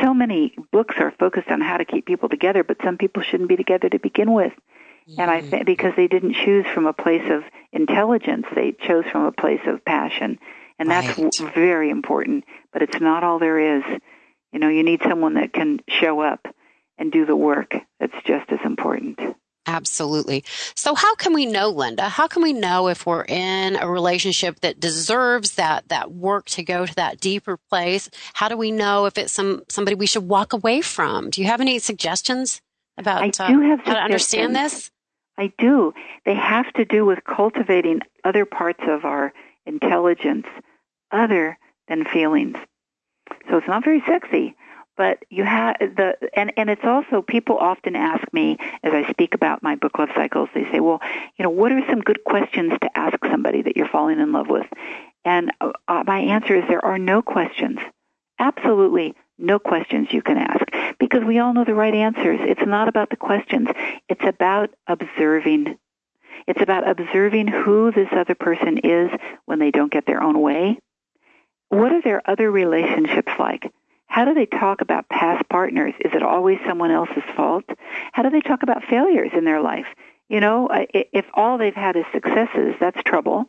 so 0.02 0.14
many 0.14 0.54
books 0.72 0.96
are 1.00 1.12
focused 1.20 1.50
on 1.50 1.62
how 1.62 1.78
to 1.78 1.86
keep 1.86 2.06
people 2.06 2.28
together, 2.30 2.64
but 2.64 2.78
some 2.84 2.98
people 2.98 3.24
shouldn't 3.24 3.50
be 3.50 3.56
together 3.56 3.88
to 3.90 4.00
begin 4.00 4.34
with. 4.34 4.52
And 5.18 5.32
I 5.32 5.42
think 5.42 5.66
because 5.66 5.94
they 5.96 6.08
didn't 6.08 6.34
choose 6.34 6.66
from 6.74 6.86
a 6.86 6.94
place 6.94 7.24
of 7.30 7.44
intelligence, 7.72 8.46
they 8.54 8.74
chose 8.74 9.06
from 9.12 9.24
a 9.26 9.32
place 9.32 9.62
of 9.66 9.84
passion. 9.86 10.40
And 10.78 10.90
that's 10.92 11.18
Right. 11.18 11.32
w- 11.32 11.54
very 11.56 11.90
important, 11.90 12.44
but 12.74 12.82
it's 12.82 13.00
not 13.00 13.24
all 13.24 13.40
there 13.40 13.78
is. 13.78 13.84
You 14.52 14.60
know, 14.60 14.70
you 14.70 14.84
need 14.84 15.02
someone 15.04 15.36
that 15.36 15.54
can 15.54 15.80
show 15.88 16.20
up 16.20 16.48
and 16.98 17.12
do 17.12 17.26
the 17.26 17.36
work. 17.36 17.76
That's 18.00 18.22
just 18.26 18.52
as 18.52 18.60
important. 18.66 19.20
Absolutely. 19.68 20.46
So 20.76 20.96
how 20.96 21.14
can 21.16 21.34
we 21.34 21.46
know, 21.46 21.68
Linda? 21.70 22.08
How 22.08 22.28
can 22.28 22.42
we 22.42 22.54
know 22.54 22.88
if 22.88 23.06
we're 23.06 23.26
in 23.26 23.76
a 23.76 23.90
relationship 23.90 24.62
that 24.62 24.80
deserves 24.80 25.56
that 25.56 25.90
that 25.90 26.14
work 26.14 26.46
to 26.48 26.64
go 26.64 26.86
to 26.86 26.96
that 26.96 27.20
deeper 27.20 27.58
place? 27.58 28.10
How 28.34 28.48
do 28.48 28.56
we 28.56 28.72
know 28.72 29.06
if 29.06 29.18
it's 29.18 29.34
some 29.34 29.64
somebody 29.68 29.96
we 29.96 30.08
should 30.08 30.28
walk 30.28 30.54
away 30.54 30.80
from? 30.80 31.30
Do 31.30 31.42
you 31.42 31.48
have 31.48 31.60
any 31.60 31.80
suggestions 31.80 32.62
about 32.98 33.24
I 33.24 33.44
uh, 33.44 33.48
do 33.50 33.60
have 33.62 33.82
how 33.82 33.96
to 33.96 34.00
understand 34.00 34.56
this? 34.56 34.90
I 35.38 35.52
do. 35.60 35.94
They 36.26 36.34
have 36.34 36.72
to 36.74 36.86
do 36.86 37.06
with 37.06 37.20
cultivating 37.26 38.00
other 38.24 38.46
parts 38.46 38.84
of 38.88 39.04
our 39.04 39.34
intelligence 39.66 40.48
other 41.12 41.58
than 41.90 42.06
feelings. 42.06 42.58
So 43.50 43.58
it's 43.58 43.68
not 43.68 43.84
very 43.84 44.02
sexy, 44.08 44.56
but 44.98 45.24
you 45.30 45.44
have 45.44 45.78
the 45.80 46.18
and 46.34 46.52
and 46.58 46.70
it's 46.70 46.84
also 46.84 47.22
people 47.22 47.58
often 47.58 47.96
ask 47.96 48.22
me 48.34 48.58
as 48.84 48.94
I 48.94 49.10
speak 49.12 49.34
about 49.34 49.64
my 49.64 49.76
book 49.76 49.98
love 50.00 50.10
cycles. 50.16 50.50
They 50.54 50.64
say, 50.72 50.80
"Well, 50.80 51.02
you 51.38 51.44
know, 51.44 51.50
what 51.50 51.72
are 51.72 51.82
some 51.90 52.02
good 52.02 52.24
questions 52.24 52.74
to 52.82 52.98
ask 52.98 53.18
somebody 53.30 53.62
that 53.62 53.78
you're 53.78 53.88
falling 53.88 54.20
in 54.20 54.32
love 54.32 54.48
with?" 54.50 54.68
And 55.24 55.52
uh, 55.62 55.72
uh, 55.88 56.04
my 56.06 56.20
answer 56.20 56.56
is 56.56 56.64
there 56.68 56.84
are 56.84 56.98
no 56.98 57.22
questions. 57.22 57.80
Absolutely 58.40 59.16
no 59.38 59.60
questions 59.60 60.08
you 60.12 60.22
can 60.22 60.38
ask 60.38 60.66
because 61.00 61.24
we 61.24 61.40
all 61.40 61.54
know 61.54 61.66
the 61.66 61.76
right 61.76 61.94
answers. 61.94 62.40
It's 62.42 62.66
not 62.66 62.88
about 62.88 63.10
the 63.10 63.16
questions. 63.16 63.70
It's 64.10 64.24
about 64.24 64.72
observing. 64.88 65.78
It's 66.48 66.62
about 66.62 66.88
observing 66.88 67.48
who 67.48 67.92
this 67.92 68.10
other 68.12 68.36
person 68.36 68.80
is 68.80 69.12
when 69.46 69.60
they 69.60 69.72
don't 69.72 69.92
get 69.92 70.06
their 70.06 70.22
own 70.22 70.40
way. 70.40 70.80
What 71.70 71.92
are 71.92 72.02
their 72.02 72.22
other 72.30 72.50
relationships 72.50 73.32
like? 73.38 73.72
How 74.18 74.26
do 74.26 74.34
they 74.34 74.48
talk 74.48 74.82
about 74.82 75.08
past 75.10 75.48
partners? 75.48 75.94
Is 76.00 76.12
it 76.16 76.24
always 76.24 76.58
someone 76.66 76.90
else's 76.90 77.22
fault? 77.36 77.66
How 78.14 78.24
do 78.24 78.32
they 78.32 78.42
talk 78.42 78.64
about 78.64 78.84
failures 78.84 79.30
in 79.38 79.46
their 79.46 79.62
life? 79.62 79.86
You 80.28 80.40
know, 80.40 80.68
I- 80.72 80.88
if 80.92 81.28
all 81.36 81.60
they've 81.60 81.76
had 81.76 81.96
is 81.96 82.06
successes, 82.12 82.74
that's 82.80 83.00
trouble. 83.04 83.46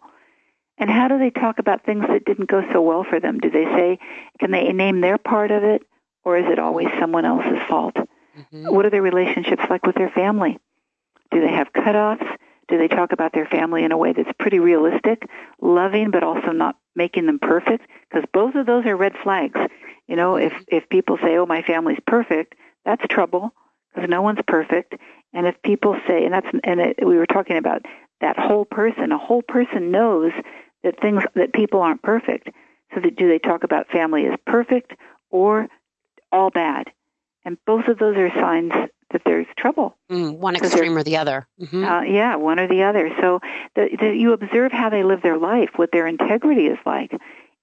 And 0.76 0.90
how 0.90 1.08
do 1.08 1.18
they 1.18 1.30
talk 1.30 1.58
about 1.58 1.84
things 1.84 2.06
that 2.08 2.26
didn't 2.26 2.50
go 2.50 2.62
so 2.70 2.82
well 2.82 3.02
for 3.02 3.18
them? 3.18 3.38
Do 3.38 3.48
they 3.48 3.64
say, 3.64 3.98
can 4.40 4.50
they 4.50 4.70
name 4.74 5.00
their 5.00 5.16
part 5.16 5.50
of 5.50 5.64
it, 5.64 5.84
or 6.22 6.36
is 6.36 6.44
it 6.52 6.58
always 6.58 6.88
someone 7.00 7.24
else's 7.24 7.62
fault? 7.66 7.94
Mm-hmm. 7.96 8.66
What 8.68 8.84
are 8.84 8.90
their 8.90 9.00
relationships 9.00 9.64
like 9.70 9.86
with 9.86 9.96
their 9.96 10.10
family? 10.10 10.58
Do 11.30 11.40
they 11.40 11.52
have 11.52 11.72
cutoffs? 11.72 12.28
Do 12.68 12.78
they 12.78 12.88
talk 12.88 13.12
about 13.12 13.32
their 13.32 13.46
family 13.46 13.84
in 13.84 13.92
a 13.92 13.96
way 13.96 14.12
that's 14.12 14.30
pretty 14.38 14.58
realistic, 14.58 15.28
loving, 15.60 16.10
but 16.10 16.22
also 16.22 16.52
not 16.52 16.76
making 16.94 17.26
them 17.26 17.38
perfect? 17.38 17.86
Because 18.08 18.28
both 18.32 18.54
of 18.54 18.66
those 18.66 18.84
are 18.86 18.96
red 18.96 19.14
flags. 19.22 19.58
You 20.06 20.16
know, 20.16 20.36
if 20.36 20.52
if 20.68 20.88
people 20.88 21.18
say, 21.18 21.36
"Oh, 21.36 21.46
my 21.46 21.62
family's 21.62 22.00
perfect," 22.06 22.54
that's 22.84 23.06
trouble 23.08 23.52
because 23.94 24.08
no 24.08 24.22
one's 24.22 24.40
perfect. 24.46 24.94
And 25.32 25.46
if 25.46 25.60
people 25.62 25.98
say, 26.06 26.24
and 26.24 26.32
that's 26.32 26.46
and 26.64 26.80
it, 26.80 27.06
we 27.06 27.16
were 27.16 27.26
talking 27.26 27.56
about 27.56 27.84
that 28.20 28.38
whole 28.38 28.64
person, 28.64 29.12
a 29.12 29.18
whole 29.18 29.42
person 29.42 29.90
knows 29.90 30.32
that 30.82 31.00
things 31.00 31.22
that 31.34 31.52
people 31.52 31.80
aren't 31.80 32.02
perfect. 32.02 32.50
So 32.94 33.00
that 33.00 33.16
do 33.16 33.28
they 33.28 33.38
talk 33.38 33.64
about 33.64 33.88
family 33.88 34.26
as 34.26 34.38
perfect 34.46 34.92
or 35.30 35.68
all 36.32 36.50
bad? 36.50 36.90
And 37.44 37.58
both 37.66 37.86
of 37.88 37.98
those 37.98 38.16
are 38.16 38.30
signs 38.30 38.72
that 39.10 39.22
there's 39.24 39.46
trouble. 39.56 39.96
Mm, 40.10 40.36
one 40.36 40.56
extreme 40.56 40.96
or 40.96 41.02
the 41.02 41.16
other. 41.16 41.46
Mm-hmm. 41.60 41.84
Uh, 41.84 42.02
yeah, 42.02 42.36
one 42.36 42.58
or 42.58 42.68
the 42.68 42.82
other. 42.82 43.10
So 43.20 43.40
the, 43.74 43.88
the, 43.98 44.14
you 44.14 44.32
observe 44.32 44.72
how 44.72 44.90
they 44.90 45.02
live 45.02 45.22
their 45.22 45.38
life, 45.38 45.70
what 45.76 45.92
their 45.92 46.06
integrity 46.06 46.66
is 46.66 46.78
like 46.84 47.12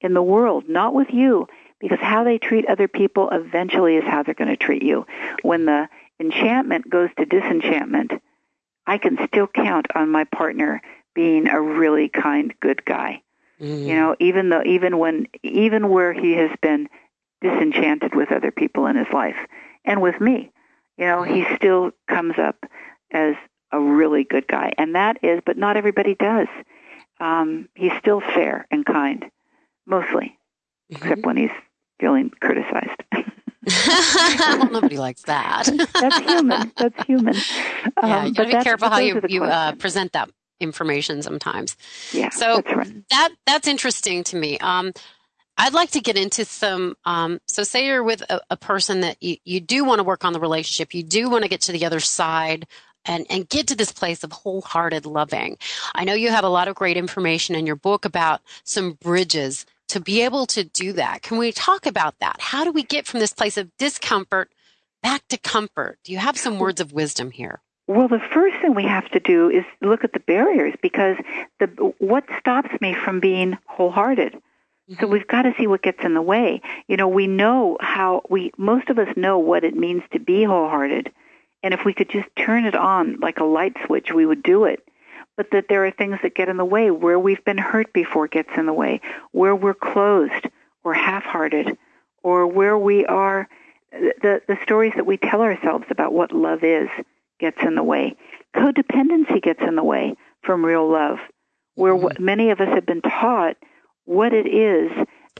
in 0.02 0.14
the 0.14 0.24
world, 0.24 0.68
not 0.68 0.94
with 0.94 1.10
you, 1.12 1.48
because 1.80 2.00
how 2.02 2.24
they 2.24 2.38
treat 2.38 2.66
other 2.68 2.88
people 2.88 3.30
eventually 3.32 3.96
is 3.96 4.04
how 4.04 4.24
they're 4.24 4.34
going 4.34 4.50
to 4.50 4.58
treat 4.58 4.84
you. 4.84 5.06
When 5.44 5.66
the 5.66 5.88
enchantment 6.20 6.90
goes 6.90 7.10
to 7.18 7.26
disenchantment, 7.26 8.12
I 8.88 8.98
can 8.98 9.18
still 9.28 9.48
count 9.48 9.88
on 9.96 10.10
my 10.10 10.24
partner 10.26 10.82
being 11.14 11.48
a 11.48 11.62
really 11.62 12.10
kind, 12.10 12.54
good 12.60 12.86
guy. 12.86 13.22
Mm-hmm. 13.60 13.88
You 13.88 13.96
know, 13.96 14.16
even 14.20 14.50
though 14.50 14.64
even 14.66 14.98
when 14.98 15.28
even 15.44 15.90
where 15.90 16.12
he 16.12 16.34
has 16.34 16.52
been 16.62 16.90
disenchanted 17.42 18.14
with 18.14 18.32
other 18.32 18.52
people 18.52 18.86
in 18.88 18.98
his 18.98 19.08
life 19.14 19.38
and 19.86 20.02
with 20.02 20.20
me, 20.20 20.52
you 20.98 21.06
know, 21.06 21.24
he 21.24 21.46
still 21.56 21.92
comes 22.08 22.36
up 22.38 22.58
as 23.12 23.36
a 23.72 23.80
really 23.80 24.24
good 24.24 24.48
guy, 24.48 24.72
and 24.78 24.96
that 24.96 25.24
is, 25.24 25.42
but 25.46 25.58
not 25.58 25.78
everybody 25.78 26.16
does. 26.16 26.48
Um, 27.20 27.70
he's 27.76 27.94
still 28.00 28.22
fair 28.22 28.68
and 28.72 28.86
kind, 28.86 29.26
mostly, 29.86 30.38
mm-hmm. 30.92 30.96
except 30.96 31.26
when 31.26 31.38
he's 31.38 31.52
feeling 32.00 32.32
criticized. 32.40 33.04
well, 34.40 34.70
nobody 34.70 34.98
likes 34.98 35.24
that. 35.24 35.68
that's 35.94 36.20
human. 36.20 36.72
That's 36.78 37.04
human. 37.06 37.36
Um, 37.98 38.10
yeah, 38.10 38.26
you 38.26 38.34
got 38.34 38.44
to 38.44 38.58
be 38.58 38.64
careful 38.64 38.90
how 38.90 39.00
you, 39.00 39.22
you 39.28 39.44
uh, 39.44 39.74
present 39.76 40.14
that 40.14 40.30
information 40.60 41.22
sometimes. 41.22 41.76
Yeah, 42.12 42.30
so 42.30 42.58
that's 42.58 42.76
right. 42.76 43.10
that 43.10 43.30
that's 43.46 43.68
interesting 43.68 44.24
to 44.26 44.36
me. 44.36 44.58
Um, 44.60 44.94
I'd 45.58 45.74
like 45.74 45.92
to 45.92 46.02
get 46.02 46.18
into 46.18 46.46
some. 46.46 46.98
Um, 47.06 47.40
so, 47.46 47.64
say 47.64 47.86
you're 47.86 48.04
with 48.04 48.22
a, 48.30 48.42
a 48.50 48.58
person 48.58 49.02
that 49.02 49.22
you, 49.22 49.38
you 49.46 49.60
do 49.60 49.86
want 49.86 50.00
to 50.00 50.04
work 50.04 50.26
on 50.26 50.34
the 50.34 50.40
relationship, 50.40 50.94
you 50.94 51.04
do 51.04 51.30
want 51.30 51.44
to 51.44 51.50
get 51.50 51.62
to 51.62 51.72
the 51.72 51.86
other 51.86 52.00
side 52.00 52.68
and, 53.06 53.26
and 53.30 53.48
get 53.48 53.68
to 53.68 53.76
this 53.76 53.92
place 53.92 54.24
of 54.24 54.32
wholehearted 54.32 55.06
loving. 55.06 55.58
I 55.94 56.04
know 56.04 56.14
you 56.14 56.30
have 56.30 56.44
a 56.44 56.50
lot 56.50 56.68
of 56.68 56.76
great 56.76 56.98
information 56.98 57.56
in 57.56 57.66
your 57.66 57.76
book 57.76 58.06
about 58.06 58.42
some 58.64 58.94
bridges 58.94 59.66
to 59.90 60.00
be 60.00 60.22
able 60.22 60.46
to 60.48 60.64
do 60.64 60.94
that. 60.94 61.22
Can 61.22 61.38
we 61.38 61.52
talk 61.52 61.86
about 61.86 62.20
that? 62.20 62.38
How 62.40 62.64
do 62.64 62.72
we 62.72 62.84
get 62.84 63.06
from 63.06 63.20
this 63.20 63.34
place 63.34 63.58
of 63.58 63.76
discomfort 63.78 64.52
back 65.04 65.28
to 65.30 65.38
comfort? 65.38 66.00
Do 66.04 66.12
you 66.12 66.18
have 66.18 66.38
some 66.38 66.58
words 66.58 66.82
of 66.82 66.92
wisdom 66.92 67.32
here? 67.32 67.62
Well, 67.88 68.08
the 68.08 68.22
first 68.34 68.58
thing 68.62 68.74
we 68.74 68.86
have 68.86 69.08
to 69.12 69.20
do 69.20 69.50
is 69.50 69.64
look 69.82 70.04
at 70.04 70.14
the 70.14 70.20
barriers 70.20 70.74
because 70.82 71.18
the 71.60 71.68
what 72.00 72.24
stops 72.40 72.70
me 72.82 72.96
from 72.96 73.20
being 73.20 73.58
wholehearted. 73.68 74.42
So 75.00 75.08
we've 75.08 75.28
got 75.28 75.44
to 75.44 75.54
see 75.58 75.66
what 75.66 75.82
gets 75.82 76.04
in 76.04 76.14
the 76.14 76.22
way. 76.22 76.62
You 76.88 76.96
know, 76.96 77.08
we 77.08 77.26
know 77.26 77.78
how 77.80 78.22
we 78.30 78.52
most 78.58 78.90
of 78.90 79.00
us 79.00 79.08
know 79.18 79.40
what 79.40 79.64
it 79.64 79.76
means 79.76 80.04
to 80.12 80.20
be 80.20 80.44
wholehearted. 80.44 81.12
And 81.64 81.74
if 81.74 81.84
we 81.84 81.94
could 81.94 82.10
just 82.10 82.28
turn 82.38 82.66
it 82.66 82.76
on 82.76 83.20
like 83.20 83.40
a 83.40 83.46
light 83.46 83.76
switch, 83.86 84.12
we 84.14 84.28
would 84.28 84.44
do 84.44 84.66
it. 84.66 84.88
But 85.38 85.50
that 85.52 85.66
there 85.70 85.86
are 85.86 85.92
things 85.92 86.20
that 86.22 86.36
get 86.36 86.50
in 86.50 86.58
the 86.58 86.66
way 86.66 86.92
where 86.92 87.20
we've 87.20 87.44
been 87.44 87.58
hurt 87.58 87.92
before 87.94 88.28
gets 88.28 88.52
in 88.56 88.68
the 88.68 88.74
way, 88.74 89.02
where 89.32 89.56
we're 89.56 89.74
closed 89.74 90.48
or 90.84 90.94
half-hearted, 90.94 91.78
or 92.22 92.46
where 92.46 92.78
we 92.78 93.06
are 93.08 93.50
the 93.92 94.42
the 94.48 94.58
stories 94.62 94.94
that 94.96 95.08
we 95.08 95.18
tell 95.18 95.42
ourselves 95.42 95.86
about 95.90 96.14
what 96.14 96.32
love 96.32 96.64
is 96.64 96.90
gets 97.40 97.62
in 97.64 97.74
the 97.74 97.84
way. 97.84 98.16
Codependency 98.56 99.42
gets 99.42 99.62
in 99.62 99.76
the 99.76 99.84
way 99.84 100.16
from 100.44 100.64
real 100.64 100.88
love, 100.88 101.18
where 101.74 101.96
mm-hmm. 101.96 102.24
many 102.24 102.52
of 102.52 102.62
us 102.62 102.70
have 102.70 102.86
been 102.86 103.02
taught 103.02 103.58
what 104.06 104.34
it 104.34 104.48
is 104.48 104.92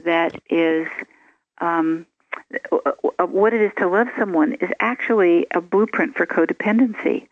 that 0.04 0.40
is 0.50 0.88
um, 1.60 2.06
what 3.20 3.54
it 3.54 3.62
is 3.62 3.72
to 3.78 3.88
love 3.88 4.08
someone 4.18 4.54
is 4.54 4.70
actually 4.80 5.48
a 5.52 5.62
blueprint 5.62 6.16
for 6.16 6.26
codependency. 6.26 7.28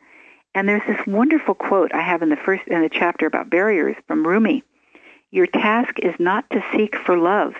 And 0.55 0.69
there's 0.69 0.85
this 0.87 1.05
wonderful 1.07 1.55
quote 1.55 1.93
I 1.93 2.01
have 2.01 2.21
in 2.21 2.29
the 2.29 2.35
first 2.35 2.67
in 2.67 2.81
the 2.81 2.89
chapter 2.89 3.25
about 3.25 3.49
barriers 3.49 3.95
from 4.07 4.25
Rumi. 4.25 4.63
Your 5.31 5.47
task 5.47 5.97
is 5.99 6.13
not 6.19 6.47
to 6.51 6.63
seek 6.71 6.95
for 6.95 7.17
love, 7.17 7.55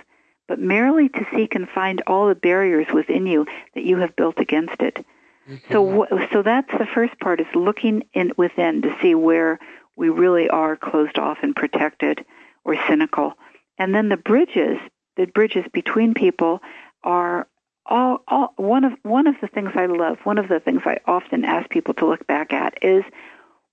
but 0.47 0.59
merely 0.59 1.09
to 1.09 1.27
seek 1.33 1.55
and 1.55 1.67
find 1.67 2.03
all 2.05 2.27
the 2.27 2.35
barriers 2.35 2.87
within 2.93 3.25
you 3.25 3.47
that 3.73 3.83
you 3.83 3.97
have 3.97 4.15
built 4.15 4.37
against 4.39 4.79
it. 4.81 5.03
Mm-hmm. 5.49 5.73
So, 5.73 6.07
so 6.31 6.43
that's 6.43 6.71
the 6.77 6.85
first 6.85 7.19
part 7.19 7.41
is 7.41 7.47
looking 7.55 8.03
in 8.13 8.31
within 8.37 8.83
to 8.83 8.95
see 9.01 9.15
where 9.15 9.59
we 9.95 10.09
really 10.09 10.49
are 10.49 10.75
closed 10.75 11.17
off 11.17 11.39
and 11.41 11.55
protected 11.55 12.23
or 12.63 12.75
cynical. 12.87 13.33
And 13.77 13.93
then 13.93 14.09
the 14.09 14.17
bridges, 14.17 14.77
the 15.17 15.25
bridges 15.25 15.65
between 15.73 16.13
people 16.13 16.61
are 17.03 17.47
all, 17.85 18.23
all 18.27 18.53
one 18.55 18.83
of 18.85 18.93
one 19.03 19.27
of 19.27 19.35
the 19.41 19.47
things 19.47 19.71
I 19.75 19.87
love, 19.87 20.19
one 20.23 20.37
of 20.37 20.47
the 20.47 20.59
things 20.59 20.81
I 20.85 20.99
often 21.05 21.43
ask 21.43 21.69
people 21.69 21.93
to 21.95 22.05
look 22.05 22.25
back 22.27 22.53
at 22.53 22.83
is 22.83 23.03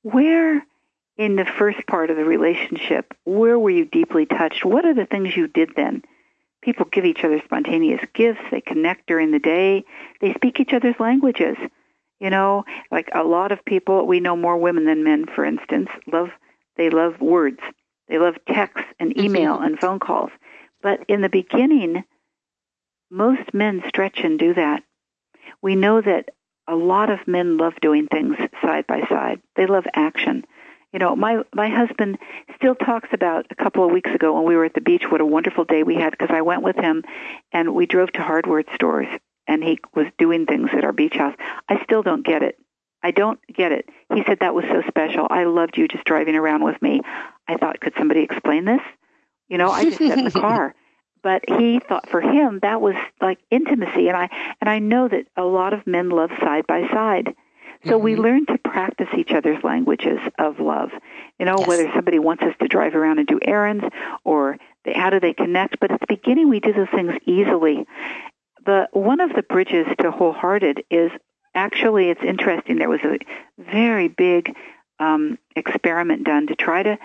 where 0.02 0.64
in 1.16 1.36
the 1.36 1.44
first 1.44 1.86
part 1.86 2.10
of 2.10 2.16
the 2.16 2.24
relationship, 2.24 3.14
where 3.24 3.58
were 3.58 3.70
you 3.70 3.84
deeply 3.84 4.26
touched? 4.26 4.64
What 4.64 4.86
are 4.86 4.94
the 4.94 5.06
things 5.06 5.36
you 5.36 5.46
did 5.46 5.72
then? 5.76 6.02
People 6.62 6.86
give 6.86 7.04
each 7.04 7.24
other 7.24 7.40
spontaneous 7.44 8.00
gifts, 8.14 8.40
they 8.50 8.60
connect 8.60 9.06
during 9.06 9.30
the 9.30 9.38
day, 9.38 9.84
they 10.20 10.32
speak 10.34 10.60
each 10.60 10.72
other's 10.72 10.98
languages. 10.98 11.56
You 12.20 12.30
know, 12.30 12.64
like 12.90 13.08
a 13.14 13.24
lot 13.24 13.52
of 13.52 13.64
people, 13.64 14.06
we 14.06 14.20
know 14.20 14.36
more 14.36 14.56
women 14.58 14.84
than 14.84 15.04
men, 15.04 15.26
for 15.26 15.44
instance, 15.44 15.88
love 16.10 16.30
they 16.76 16.90
love 16.90 17.20
words. 17.20 17.60
They 18.10 18.18
love 18.18 18.34
texts 18.46 18.88
and 18.98 19.10
mm-hmm. 19.10 19.26
email 19.26 19.54
mm-hmm. 19.54 19.64
and 19.64 19.80
phone 19.80 20.00
calls. 20.00 20.30
But 20.82 21.04
in 21.08 21.20
the 21.20 21.28
beginning, 21.28 22.04
most 23.10 23.54
men 23.54 23.82
stretch 23.88 24.20
and 24.22 24.38
do 24.38 24.54
that. 24.54 24.82
We 25.62 25.76
know 25.76 26.00
that 26.00 26.30
a 26.68 26.74
lot 26.74 27.10
of 27.10 27.26
men 27.26 27.56
love 27.56 27.74
doing 27.80 28.06
things 28.06 28.36
side 28.62 28.86
by 28.86 29.00
side. 29.08 29.40
They 29.56 29.66
love 29.66 29.84
action. 29.94 30.44
You 30.92 30.98
know, 30.98 31.14
my 31.14 31.42
my 31.54 31.68
husband 31.68 32.18
still 32.56 32.74
talks 32.74 33.08
about 33.12 33.46
a 33.50 33.54
couple 33.54 33.84
of 33.84 33.92
weeks 33.92 34.10
ago 34.10 34.34
when 34.34 34.44
we 34.44 34.56
were 34.56 34.64
at 34.64 34.74
the 34.74 34.80
beach 34.80 35.04
what 35.08 35.20
a 35.20 35.26
wonderful 35.26 35.64
day 35.64 35.82
we 35.84 35.94
had 35.94 36.10
because 36.10 36.30
I 36.30 36.42
went 36.42 36.62
with 36.62 36.76
him 36.76 37.04
and 37.52 37.74
we 37.74 37.86
drove 37.86 38.12
to 38.12 38.22
hardware 38.22 38.64
stores 38.74 39.06
and 39.46 39.62
he 39.62 39.78
was 39.94 40.06
doing 40.18 40.46
things 40.46 40.70
at 40.72 40.84
our 40.84 40.92
beach 40.92 41.14
house. 41.14 41.34
I 41.68 41.82
still 41.84 42.02
don't 42.02 42.26
get 42.26 42.42
it. 42.42 42.58
I 43.02 43.12
don't 43.12 43.40
get 43.52 43.72
it. 43.72 43.88
He 44.14 44.22
said 44.26 44.38
that 44.40 44.54
was 44.54 44.64
so 44.68 44.82
special. 44.88 45.26
I 45.30 45.44
loved 45.44 45.78
you 45.78 45.88
just 45.88 46.04
driving 46.04 46.36
around 46.36 46.64
with 46.64 46.80
me. 46.82 47.00
I 47.50 47.56
thought, 47.56 47.80
could 47.80 47.94
somebody 47.98 48.22
explain 48.22 48.64
this? 48.64 48.80
You 49.48 49.58
know, 49.58 49.70
I 49.70 49.84
just 49.84 49.98
sat 49.98 50.18
in 50.18 50.24
the 50.24 50.30
car. 50.40 50.74
But 51.22 51.42
he 51.46 51.80
thought 51.80 52.08
for 52.08 52.22
him 52.22 52.60
that 52.62 52.80
was 52.80 52.94
like 53.20 53.38
intimacy 53.50 54.08
and 54.08 54.16
I 54.16 54.30
and 54.60 54.70
I 54.70 54.78
know 54.78 55.06
that 55.06 55.26
a 55.36 55.42
lot 55.42 55.74
of 55.74 55.86
men 55.86 56.08
love 56.08 56.30
side 56.40 56.66
by 56.66 56.88
side. 56.88 57.34
So 57.84 57.92
mm-hmm. 57.92 58.04
we 58.04 58.16
learn 58.16 58.46
to 58.46 58.58
practice 58.58 59.08
each 59.16 59.32
other's 59.32 59.62
languages 59.62 60.18
of 60.38 60.60
love. 60.60 60.90
You 61.38 61.46
know, 61.46 61.56
yes. 61.58 61.68
whether 61.68 61.90
somebody 61.94 62.18
wants 62.18 62.42
us 62.42 62.54
to 62.60 62.68
drive 62.68 62.94
around 62.94 63.18
and 63.18 63.28
do 63.28 63.38
errands 63.42 63.84
or 64.24 64.56
they, 64.84 64.94
how 64.94 65.10
do 65.10 65.20
they 65.20 65.34
connect, 65.34 65.78
but 65.78 65.90
at 65.90 66.00
the 66.00 66.06
beginning 66.06 66.48
we 66.48 66.60
do 66.60 66.72
those 66.72 66.88
things 66.88 67.12
easily. 67.26 67.86
The 68.64 68.88
one 68.92 69.20
of 69.20 69.34
the 69.34 69.42
bridges 69.42 69.86
to 70.00 70.10
wholehearted 70.10 70.84
is 70.90 71.10
actually, 71.54 72.10
it's 72.10 72.22
interesting. 72.22 72.78
There 72.78 72.88
was 72.88 73.00
a 73.04 73.18
very 73.58 74.08
big 74.08 74.54
um, 75.00 75.38
experiment 75.56 76.24
done 76.24 76.46
to 76.46 76.54
try 76.54 76.82
to. 76.84 76.98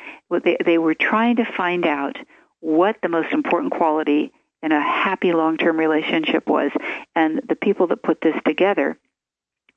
They, 0.43 0.57
they 0.63 0.77
were 0.77 0.93
trying 0.93 1.37
to 1.37 1.45
find 1.45 1.85
out 1.85 2.17
what 2.59 2.97
the 3.01 3.09
most 3.09 3.31
important 3.31 3.71
quality 3.71 4.31
in 4.61 4.71
a 4.71 4.81
happy 4.81 5.31
long-term 5.33 5.77
relationship 5.77 6.47
was, 6.47 6.71
and 7.15 7.41
the 7.47 7.55
people 7.55 7.87
that 7.87 8.03
put 8.03 8.21
this 8.21 8.35
together 8.45 8.97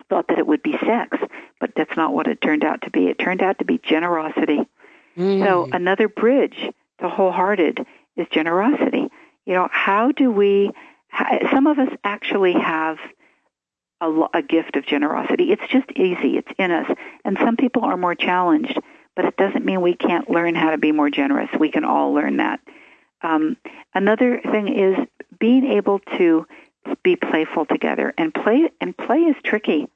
thought 0.09 0.29
that 0.29 0.39
it 0.39 0.47
would 0.47 0.63
be 0.63 0.73
sex, 0.85 1.19
but 1.61 1.71
that's 1.77 1.97
not 1.97 2.15
what 2.15 2.27
it 2.27 2.41
turned 2.41 2.65
out 2.65 2.83
to 2.83 2.91
be. 2.91 3.07
It 3.09 3.19
turned 3.19 3.43
out 3.43 3.59
to 3.59 3.65
be 3.65 3.79
generosity. 3.79 4.61
Mm. 5.17 5.45
So 5.45 5.69
another 5.71 6.09
bridge 6.09 6.57
to 7.01 7.09
wholehearted 7.09 7.87
is 8.17 8.27
generosity. 8.31 9.09
You 9.45 9.55
know, 9.55 9.69
how 9.71 10.13
do 10.13 10.31
we? 10.31 10.71
Some 11.53 11.67
of 11.67 11.79
us 11.79 11.89
actually 12.05 12.53
have 12.55 12.99
a, 14.00 14.11
a 14.35 14.43
gift 14.43 14.76
of 14.76 14.87
generosity. 14.87 15.52
It's 15.52 15.67
just 15.71 15.90
easy. 15.93 16.38
It's 16.38 16.52
in 16.59 16.71
us. 16.71 16.90
And 17.25 17.37
some 17.40 17.57
people 17.57 17.85
are 17.85 17.97
more 17.97 18.14
challenged, 18.14 18.78
but 19.17 19.25
it 19.25 19.37
doesn't 19.37 19.64
mean 19.64 19.81
we 19.81 19.95
can't 19.95 20.31
learn 20.31 20.55
how 20.55 20.71
to 20.71 20.78
be 20.78 20.93
more 20.93 21.11
generous. 21.11 21.50
We 21.59 21.71
can 21.71 21.85
all 21.85 22.12
learn 22.12 22.38
that. 22.38 22.61
Um, 23.23 23.57
another 23.95 24.40
thing 24.40 24.69
is 24.69 24.97
being 25.38 25.64
able 25.64 25.99
to 26.17 26.47
be 27.02 27.17
playful 27.17 27.67
together. 27.67 28.14
And 28.17 28.33
play 28.33 28.71
and 28.81 28.97
play 28.97 29.19
is 29.19 29.37
tricky. 29.43 29.88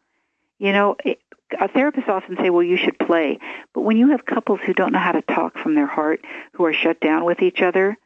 You 0.58 0.72
know, 0.72 0.96
it, 1.04 1.18
a 1.58 1.68
therapist 1.68 2.08
often 2.08 2.36
say, 2.36 2.50
"Well, 2.50 2.62
you 2.62 2.76
should 2.76 2.98
play," 2.98 3.38
but 3.74 3.82
when 3.82 3.96
you 3.96 4.10
have 4.10 4.24
couples 4.24 4.60
who 4.64 4.72
don't 4.72 4.92
know 4.92 4.98
how 4.98 5.12
to 5.12 5.22
talk 5.22 5.58
from 5.58 5.74
their 5.74 5.86
heart, 5.86 6.24
who 6.52 6.64
are 6.64 6.72
shut 6.72 7.00
down 7.00 7.24
with 7.24 7.42
each 7.42 7.60
other, 7.60 7.98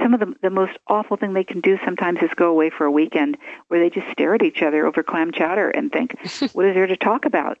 some 0.00 0.14
of 0.14 0.20
the 0.20 0.34
the 0.42 0.50
most 0.50 0.76
awful 0.88 1.16
thing 1.16 1.32
they 1.32 1.44
can 1.44 1.60
do 1.60 1.78
sometimes 1.84 2.20
is 2.22 2.30
go 2.36 2.48
away 2.48 2.70
for 2.70 2.84
a 2.84 2.90
weekend 2.90 3.36
where 3.68 3.80
they 3.80 3.90
just 3.90 4.10
stare 4.10 4.34
at 4.34 4.42
each 4.42 4.62
other 4.62 4.86
over 4.86 5.02
clam 5.02 5.32
chowder 5.32 5.70
and 5.70 5.90
think, 5.92 6.16
"What 6.52 6.66
is 6.66 6.74
there 6.74 6.86
to 6.86 6.96
talk 6.96 7.24
about?" 7.24 7.58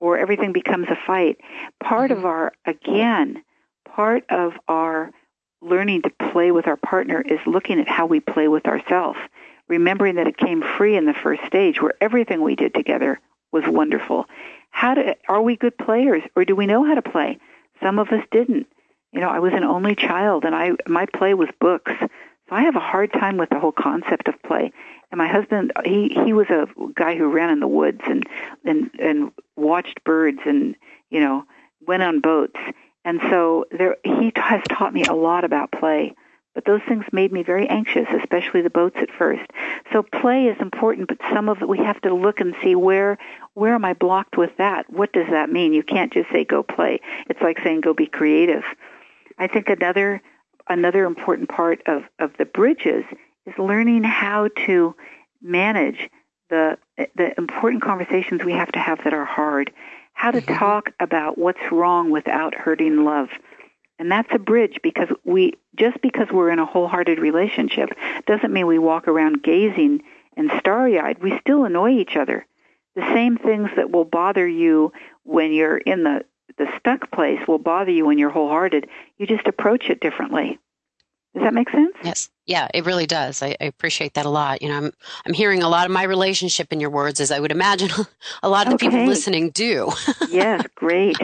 Or 0.00 0.16
everything 0.16 0.52
becomes 0.52 0.88
a 0.88 0.98
fight. 1.06 1.38
Part 1.82 2.10
mm-hmm. 2.10 2.20
of 2.20 2.26
our 2.26 2.52
again, 2.66 3.42
part 3.84 4.24
of 4.30 4.52
our 4.68 5.10
learning 5.60 6.02
to 6.02 6.10
play 6.32 6.52
with 6.52 6.66
our 6.66 6.76
partner 6.76 7.20
is 7.20 7.40
looking 7.46 7.80
at 7.80 7.88
how 7.88 8.06
we 8.06 8.20
play 8.20 8.48
with 8.48 8.66
ourselves, 8.66 9.18
remembering 9.68 10.14
that 10.14 10.28
it 10.28 10.36
came 10.36 10.62
free 10.76 10.96
in 10.96 11.06
the 11.06 11.14
first 11.14 11.44
stage 11.46 11.82
where 11.82 11.94
everything 12.00 12.42
we 12.42 12.54
did 12.54 12.74
together 12.74 13.20
was 13.52 13.64
wonderful. 13.66 14.26
How 14.70 14.94
do, 14.94 15.14
are 15.28 15.42
we 15.42 15.56
good 15.56 15.76
players 15.76 16.22
or 16.36 16.44
do 16.44 16.54
we 16.54 16.66
know 16.66 16.84
how 16.84 16.94
to 16.94 17.02
play? 17.02 17.38
Some 17.82 17.98
of 17.98 18.08
us 18.08 18.24
didn't. 18.30 18.66
You 19.12 19.20
know, 19.20 19.28
I 19.28 19.38
was 19.38 19.52
an 19.54 19.64
only 19.64 19.94
child 19.94 20.44
and 20.44 20.54
I 20.54 20.72
my 20.86 21.06
play 21.06 21.34
was 21.34 21.48
books. 21.60 21.92
So 22.00 22.54
I 22.54 22.62
have 22.62 22.76
a 22.76 22.80
hard 22.80 23.12
time 23.12 23.36
with 23.36 23.50
the 23.50 23.58
whole 23.58 23.72
concept 23.72 24.28
of 24.28 24.42
play. 24.42 24.72
And 25.10 25.18
my 25.18 25.28
husband, 25.28 25.72
he 25.84 26.08
he 26.24 26.32
was 26.32 26.48
a 26.50 26.68
guy 26.94 27.16
who 27.16 27.30
ran 27.30 27.50
in 27.50 27.60
the 27.60 27.68
woods 27.68 28.00
and 28.06 28.24
and 28.64 28.90
and 28.98 29.32
watched 29.56 30.04
birds 30.04 30.40
and 30.44 30.76
you 31.10 31.20
know 31.20 31.44
went 31.86 32.02
on 32.02 32.20
boats. 32.20 32.58
And 33.04 33.20
so 33.30 33.64
there, 33.70 33.96
he 34.04 34.32
has 34.36 34.62
taught 34.68 34.92
me 34.92 35.04
a 35.04 35.14
lot 35.14 35.44
about 35.44 35.72
play. 35.72 36.14
But 36.54 36.64
those 36.64 36.80
things 36.88 37.04
made 37.12 37.32
me 37.32 37.42
very 37.44 37.68
anxious, 37.68 38.08
especially 38.10 38.62
the 38.62 38.70
boats 38.70 38.96
at 38.98 39.10
first. 39.16 39.48
So 39.92 40.02
play 40.02 40.46
is 40.46 40.56
important, 40.60 41.06
but 41.06 41.18
some 41.32 41.48
of 41.48 41.62
it 41.62 41.68
we 41.68 41.78
have 41.78 42.00
to 42.00 42.12
look 42.12 42.40
and 42.40 42.54
see 42.62 42.74
where 42.74 43.16
where 43.54 43.74
am 43.74 43.84
I 43.84 43.94
blocked 43.94 44.36
with 44.36 44.56
that? 44.58 44.92
What 44.92 45.12
does 45.12 45.28
that 45.30 45.50
mean? 45.50 45.72
You 45.72 45.82
can't 45.82 46.12
just 46.12 46.30
say 46.30 46.44
go 46.44 46.62
play. 46.62 47.00
It's 47.28 47.40
like 47.40 47.60
saying 47.60 47.82
go 47.82 47.94
be 47.94 48.06
creative. 48.06 48.64
I 49.38 49.46
think 49.46 49.68
another 49.68 50.20
another 50.68 51.04
important 51.04 51.48
part 51.48 51.80
of, 51.86 52.02
of 52.18 52.36
the 52.36 52.44
bridges 52.44 53.04
is 53.46 53.54
learning 53.58 54.04
how 54.04 54.48
to 54.66 54.94
manage 55.40 56.10
the 56.50 56.78
the 57.14 57.34
important 57.38 57.82
conversations 57.82 58.44
we 58.44 58.52
have 58.52 58.72
to 58.72 58.78
have 58.78 59.02
that 59.04 59.14
are 59.14 59.24
hard. 59.24 59.72
How 60.12 60.30
to 60.32 60.40
mm-hmm. 60.40 60.54
talk 60.54 60.90
about 60.98 61.38
what's 61.38 61.60
wrong 61.70 62.10
without 62.10 62.54
hurting 62.54 63.04
love. 63.04 63.28
And 63.98 64.10
that's 64.10 64.28
a 64.32 64.38
bridge 64.38 64.78
because 64.82 65.08
we 65.24 65.54
just 65.76 66.00
because 66.02 66.28
we're 66.32 66.50
in 66.50 66.58
a 66.58 66.66
wholehearted 66.66 67.18
relationship 67.18 67.90
doesn't 68.26 68.52
mean 68.52 68.66
we 68.66 68.78
walk 68.78 69.08
around 69.08 69.42
gazing 69.42 70.02
and 70.36 70.50
starry-eyed. 70.58 71.20
We 71.20 71.38
still 71.40 71.64
annoy 71.64 71.92
each 71.92 72.16
other. 72.16 72.46
The 72.94 73.12
same 73.12 73.36
things 73.36 73.70
that 73.76 73.90
will 73.90 74.04
bother 74.04 74.46
you 74.46 74.92
when 75.24 75.52
you're 75.52 75.78
in 75.78 76.04
the 76.04 76.24
the 76.58 76.66
stuck 76.78 77.10
place 77.10 77.40
will 77.48 77.58
bother 77.58 77.90
you 77.90 78.06
when 78.06 78.18
you're 78.18 78.30
wholehearted. 78.30 78.88
You 79.16 79.26
just 79.26 79.46
approach 79.46 79.88
it 79.88 80.00
differently. 80.00 80.58
Does 81.34 81.44
that 81.44 81.54
make 81.54 81.70
sense? 81.70 81.94
Yes. 82.02 82.30
Yeah, 82.46 82.68
it 82.74 82.84
really 82.86 83.06
does. 83.06 83.42
I, 83.42 83.54
I, 83.60 83.64
appreciate 83.64 84.14
that 84.14 84.26
a 84.26 84.30
lot. 84.30 84.62
You 84.62 84.68
know, 84.68 84.76
I'm 84.76 84.92
I'm 85.26 85.34
hearing 85.34 85.62
a 85.62 85.68
lot 85.68 85.84
of 85.84 85.92
my 85.92 86.02
relationship 86.02 86.72
in 86.72 86.80
your 86.80 86.90
words, 86.90 87.20
as 87.20 87.30
I 87.30 87.38
would 87.38 87.52
imagine 87.52 87.90
a 88.42 88.48
lot 88.48 88.66
of 88.66 88.74
okay. 88.74 88.86
the 88.86 88.90
people 88.90 89.06
listening 89.06 89.50
do. 89.50 89.92
yes, 90.30 90.66
great. 90.74 91.16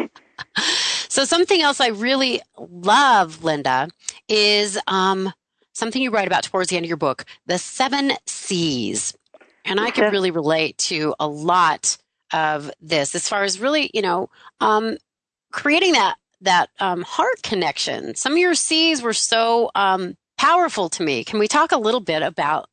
So 1.09 1.25
something 1.25 1.63
else 1.63 1.81
I 1.81 1.89
really 1.89 2.41
love, 2.59 3.43
Linda, 3.43 3.89
is 4.29 4.79
um, 4.87 5.33
something 5.73 6.03
you 6.03 6.11
write 6.11 6.27
about 6.27 6.45
towards 6.45 6.71
the 6.71 6.77
end 6.77 6.85
of 6.85 6.89
your 6.89 6.97
book, 6.97 7.25
the 7.47 7.59
seven 7.59 8.13
C's. 8.27 9.17
And 9.65 9.81
I 9.81 9.91
can 9.91 10.13
really 10.13 10.31
relate 10.31 10.77
to 10.79 11.15
a 11.19 11.27
lot 11.27 11.97
of 12.33 12.71
this 12.81 13.15
as 13.15 13.29
far 13.29 13.45
as 13.45 13.61
really, 13.61 13.91
you 13.95 14.03
know, 14.03 14.29
um, 14.61 14.99
creating 15.55 15.93
that 15.93 16.17
that 16.41 16.69
um, 16.81 17.03
heart 17.03 17.43
connection. 17.43 18.15
Some 18.17 18.33
of 18.33 18.39
your 18.39 18.55
C's 18.55 19.01
were 19.01 19.15
so 19.15 19.71
um, 19.75 20.17
powerful 20.37 20.91
to 20.91 21.03
me. 21.03 21.25
Can 21.25 21.39
we 21.39 21.49
talk 21.49 21.73
a 21.73 21.79
little 21.79 22.01
bit 22.01 22.23
about 22.23 22.69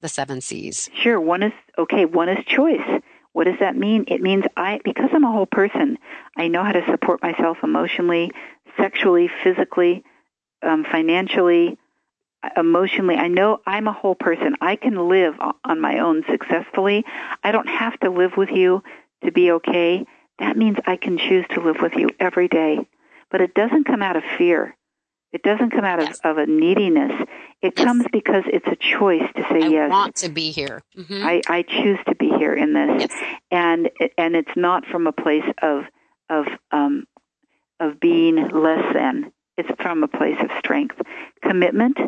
the 0.00 0.08
seven 0.08 0.40
C's? 0.40 0.88
Sure. 0.94 1.20
One 1.20 1.42
is 1.42 1.52
okay. 1.76 2.06
One 2.06 2.28
is 2.30 2.42
choice. 2.46 3.02
What 3.32 3.44
does 3.44 3.58
that 3.60 3.76
mean? 3.76 4.04
It 4.08 4.22
means 4.22 4.44
I, 4.56 4.80
because 4.84 5.10
I'm 5.12 5.24
a 5.24 5.30
whole 5.30 5.46
person, 5.46 5.98
I 6.36 6.48
know 6.48 6.64
how 6.64 6.72
to 6.72 6.84
support 6.86 7.22
myself 7.22 7.58
emotionally, 7.62 8.32
sexually, 8.76 9.28
physically, 9.44 10.02
um, 10.62 10.84
financially, 10.90 11.78
emotionally. 12.56 13.16
I 13.16 13.28
know 13.28 13.60
I'm 13.66 13.86
a 13.86 13.92
whole 13.92 14.14
person. 14.16 14.56
I 14.60 14.76
can 14.76 15.08
live 15.08 15.34
on 15.64 15.80
my 15.80 15.98
own 15.98 16.24
successfully. 16.28 17.04
I 17.44 17.52
don't 17.52 17.68
have 17.68 17.98
to 18.00 18.10
live 18.10 18.36
with 18.36 18.50
you 18.50 18.82
to 19.24 19.30
be 19.30 19.52
okay. 19.52 20.06
That 20.40 20.56
means 20.56 20.78
I 20.86 20.96
can 20.96 21.18
choose 21.18 21.44
to 21.50 21.60
live 21.60 21.76
with 21.80 21.94
you 21.94 22.08
every 22.18 22.48
day. 22.48 22.78
But 23.30 23.40
it 23.40 23.54
doesn't 23.54 23.84
come 23.84 24.02
out 24.02 24.16
of 24.16 24.24
fear. 24.36 24.76
It 25.32 25.42
doesn't 25.42 25.70
come 25.70 25.84
out 25.84 26.00
of, 26.00 26.06
yes. 26.06 26.20
of 26.24 26.38
a 26.38 26.46
neediness. 26.46 27.12
It 27.62 27.74
yes. 27.76 27.84
comes 27.86 28.04
because 28.10 28.42
it's 28.46 28.66
a 28.66 28.76
choice 28.76 29.22
to 29.36 29.42
say 29.42 29.62
I 29.62 29.68
yes. 29.68 29.86
I 29.86 29.88
want 29.88 30.16
to 30.16 30.28
be 30.28 30.50
here. 30.50 30.82
Mm-hmm. 30.96 31.24
I, 31.24 31.40
I 31.46 31.62
choose 31.62 31.98
to 32.08 32.16
be 32.16 32.30
here 32.30 32.54
in 32.54 32.72
this, 32.72 33.02
yes. 33.02 33.38
and 33.50 33.90
and 34.18 34.34
it's 34.34 34.56
not 34.56 34.86
from 34.86 35.06
a 35.06 35.12
place 35.12 35.44
of 35.62 35.84
of 36.28 36.46
um, 36.72 37.06
of 37.78 38.00
being 38.00 38.36
less 38.36 38.92
than. 38.92 39.32
It's 39.56 39.68
from 39.80 40.02
a 40.02 40.08
place 40.08 40.38
of 40.40 40.50
strength, 40.58 40.96
commitment, 41.42 41.98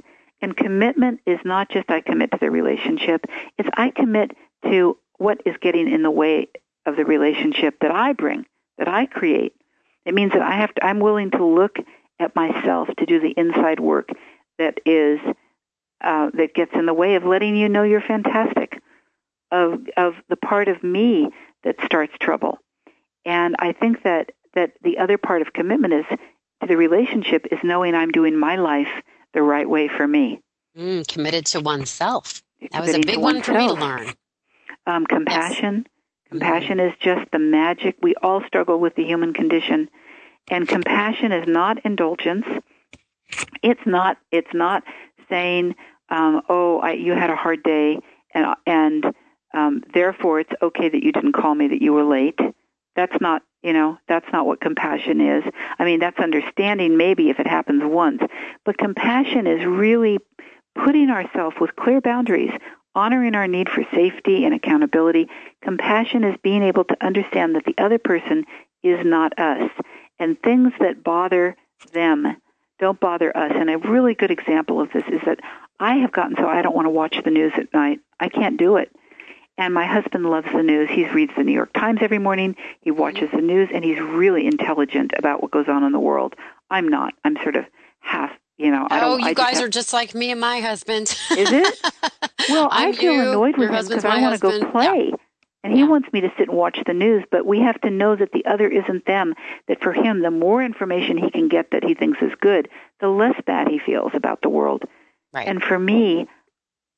and 0.41 0.57
commitment 0.57 1.21
is 1.27 1.39
not 1.45 1.71
just 1.71 1.91
I 1.91 2.01
commit 2.01 2.33
to 2.33 2.39
the 2.41 2.51
relationship. 2.51 3.27
It's 3.59 3.69
I 3.75 3.91
commit 3.91 4.33
to 4.65 4.99
what 5.19 5.43
is 5.47 5.55
getting 5.61 5.93
in 5.93 6.03
the 6.03 6.11
way 6.11 6.49
of 6.87 6.97
the 6.97 7.05
relationship 7.05 7.77
that 7.81 7.91
I 7.91 8.13
bring, 8.13 8.47
that 8.79 8.89
I 8.89 9.07
create. 9.07 9.55
It 10.05 10.15
means 10.15 10.33
that 10.33 10.43
I 10.43 10.57
have 10.57 10.75
to. 10.75 10.85
I'm 10.85 11.01
willing 11.01 11.31
to 11.33 11.45
look 11.45 11.77
at 12.19 12.35
myself 12.35 12.89
to 12.99 13.07
do 13.07 13.21
the 13.21 13.35
inside 13.37 13.81
work 13.81 14.11
that 14.59 14.79
is 14.85 15.21
uh, 16.03 16.31
that 16.35 16.55
gets 16.55 16.73
in 16.75 16.87
the 16.87 16.95
way 16.95 17.15
of 17.15 17.25
letting 17.25 17.57
you 17.57 17.69
know 17.69 17.83
you're 17.83 18.01
fantastic, 18.01 18.81
of 19.51 19.87
of 19.97 20.15
the 20.29 20.37
part 20.37 20.69
of 20.69 20.83
me 20.83 21.31
that 21.65 21.77
starts 21.85 22.13
trouble. 22.21 22.59
And 23.25 23.55
I 23.59 23.73
think 23.73 24.03
that 24.03 24.33
that 24.55 24.73
the 24.83 24.99
other 24.99 25.19
part 25.19 25.43
of 25.43 25.53
commitment 25.53 25.95
is 25.95 26.05
to 26.61 26.67
the 26.67 26.77
relationship 26.77 27.47
is 27.51 27.59
knowing 27.63 27.95
I'm 27.95 28.11
doing 28.11 28.39
my 28.39 28.57
life 28.57 28.89
the 29.35 29.43
right 29.43 29.69
way 29.69 29.89
for 29.89 30.07
me. 30.07 30.41
Mm, 30.77 31.07
committed 31.07 31.47
to 31.47 31.61
oneself. 31.61 32.43
That 32.71 32.83
was 32.83 32.95
a 32.95 33.01
big 33.01 33.19
one 33.19 33.43
for 33.43 33.53
me 33.53 33.69
to 33.69 33.75
learn. 33.75 34.13
Um, 34.87 35.07
compassion. 35.07 35.87
Compassion 36.33 36.81
is 36.81 36.93
just 37.01 37.31
the 37.31 37.39
magic. 37.39 37.97
We 38.03 38.15
all 38.23 38.43
struggle 38.47 38.79
with 38.81 38.95
the 38.95 39.05
human 39.05 39.33
condition 39.33 39.89
and 40.51 40.69
compassion 40.69 41.33
is 41.33 41.47
not 41.47 41.85
indulgence. 41.85 42.47
It's 43.63 43.81
not. 43.87 44.19
It's 44.31 44.53
not 44.53 44.83
saying, 45.29 45.75
um, 46.11 46.43
"Oh, 46.49 46.79
I, 46.81 46.93
you 46.93 47.13
had 47.13 47.31
a 47.31 47.37
hard 47.37 47.63
day," 47.63 48.01
and 48.35 48.55
and 48.67 49.05
um, 49.55 49.83
therefore 49.95 50.41
it's 50.41 50.53
okay 50.61 50.89
that 50.89 51.03
you 51.03 51.13
didn't 51.13 51.33
call 51.33 51.55
me 51.55 51.69
that 51.69 51.81
you 51.81 51.93
were 51.93 52.05
late. 52.05 52.39
That's 52.97 53.19
not. 53.21 53.43
You 53.63 53.73
know, 53.73 53.97
that's 54.09 54.27
not 54.33 54.45
what 54.45 54.61
compassion 54.61 55.21
is. 55.21 55.45
I 55.79 55.85
mean, 55.85 56.01
that's 56.01 56.19
understanding 56.19 56.97
maybe 56.97 57.31
if 57.31 57.39
it 57.39 57.47
happens 57.47 57.83
once, 57.85 58.21
but 58.65 58.77
compassion 58.77 59.47
is 59.47 59.65
really 59.65 60.19
putting 60.75 61.09
ourselves 61.11 61.55
with 61.61 61.77
clear 61.77 62.01
boundaries, 62.01 62.51
honoring 62.95 63.35
our 63.35 63.49
need 63.49 63.69
for 63.69 63.85
safety 63.95 64.45
and 64.45 64.55
accountability. 64.55 65.29
Compassion 65.63 66.25
is 66.25 66.37
being 66.43 66.63
able 66.63 66.85
to 66.85 67.05
understand 67.05 67.55
that 67.55 67.65
the 67.65 67.75
other 67.79 67.99
person 67.99 68.45
is 68.83 69.05
not 69.05 69.39
us 69.39 69.71
and 70.19 70.41
things 70.43 70.73
that 70.81 71.03
bother 71.03 71.57
them 71.93 72.37
don't 72.79 72.99
bother 72.99 73.35
us. 73.37 73.53
And 73.55 73.71
a 73.71 73.79
really 73.79 74.15
good 74.15 74.31
example 74.31 74.81
of 74.81 74.91
this 74.93 75.05
is 75.07 75.21
that 75.25 75.39
I 75.79 75.97
have 75.97 76.13
gotten 76.13 76.37
so 76.37 76.49
I 76.49 76.63
don't 76.63 76.75
want 76.75 76.87
to 76.87 76.91
watch 76.91 77.17
the 77.25 77.31
news 77.31 77.53
at 77.57 77.73
night. 77.73 78.01
I 78.19 78.29
can't 78.29 78.57
do 78.57 78.77
it. 78.77 78.91
And 79.59 79.73
my 79.73 79.87
husband 79.87 80.25
loves 80.29 80.49
the 80.53 80.63
news. 80.63 80.91
He 80.91 81.09
reads 81.09 81.33
the 81.37 81.45
New 81.45 81.53
York 81.53 81.73
Times 81.75 82.01
every 82.03 82.19
morning. 82.19 82.57
He 82.81 82.91
watches 82.91 83.31
the 83.33 83.41
news, 83.43 83.69
and 83.73 83.85
he's 83.85 84.01
really 84.01 84.47
intelligent 84.47 85.13
about 85.17 85.43
what 85.43 85.53
goes 85.53 85.69
on 85.69 85.85
in 85.85 85.93
the 85.93 86.01
world. 86.01 86.35
I'm 86.71 86.89
not. 86.89 87.15
I'm 87.25 87.37
sort 87.43 87.57
of 87.57 87.67
half. 88.01 88.33
You 88.59 88.71
know. 88.71 88.87
I 88.91 89.01
don't, 89.01 89.11
oh, 89.11 89.17
you 89.17 89.27
I 89.27 89.35
guys 89.35 89.57
have, 89.57 89.65
are 89.65 89.69
just 89.69 89.93
like 89.93 90.15
me 90.15 90.31
and 90.31 90.41
my 90.41 90.61
husband. 90.61 91.17
is 91.31 91.51
it? 91.53 91.79
Well, 92.49 92.69
I 92.73 92.91
feel 92.91 93.13
you, 93.13 93.31
annoyed 93.31 93.57
with 93.57 93.71
him 93.71 93.87
because 93.87 94.05
I 94.05 94.21
want 94.21 94.35
to 94.35 94.41
go 94.41 94.71
play. 94.73 95.11
Yeah. 95.11 95.17
And 95.63 95.73
he 95.73 95.81
yeah. 95.81 95.87
wants 95.87 96.13
me 96.13 96.23
to 96.23 96.33
sit 96.37 96.49
and 96.49 96.59
watch 96.59 96.77
the 96.85 96.93
news, 96.93 97.25
but 97.31 97.47
we 97.47 97.61
have 97.61 97.81
to 97.83 97.91
know 97.91 98.17
that 98.17 98.33
the 98.33 98.45
other 98.47 98.69
isn't 98.69 99.07
them. 99.07 99.35
That 99.69 99.81
for 99.81 99.93
him, 99.93 100.23
the 100.23 100.31
more 100.33 100.61
information 100.61 101.17
he 101.17 101.31
can 101.31 101.47
get 101.47 101.71
that 101.71 101.85
he 101.85 101.95
thinks 101.95 102.21
is 102.21 102.33
good, 102.41 102.69
the 103.01 103.09
less 103.09 103.41
bad 103.47 103.69
he 103.69 103.79
feels 103.79 104.11
about 104.15 104.43
the 104.43 104.49
world. 104.49 104.83
Right. 105.33 105.47
And 105.47 105.63
for 105.63 105.79
me, 105.79 106.27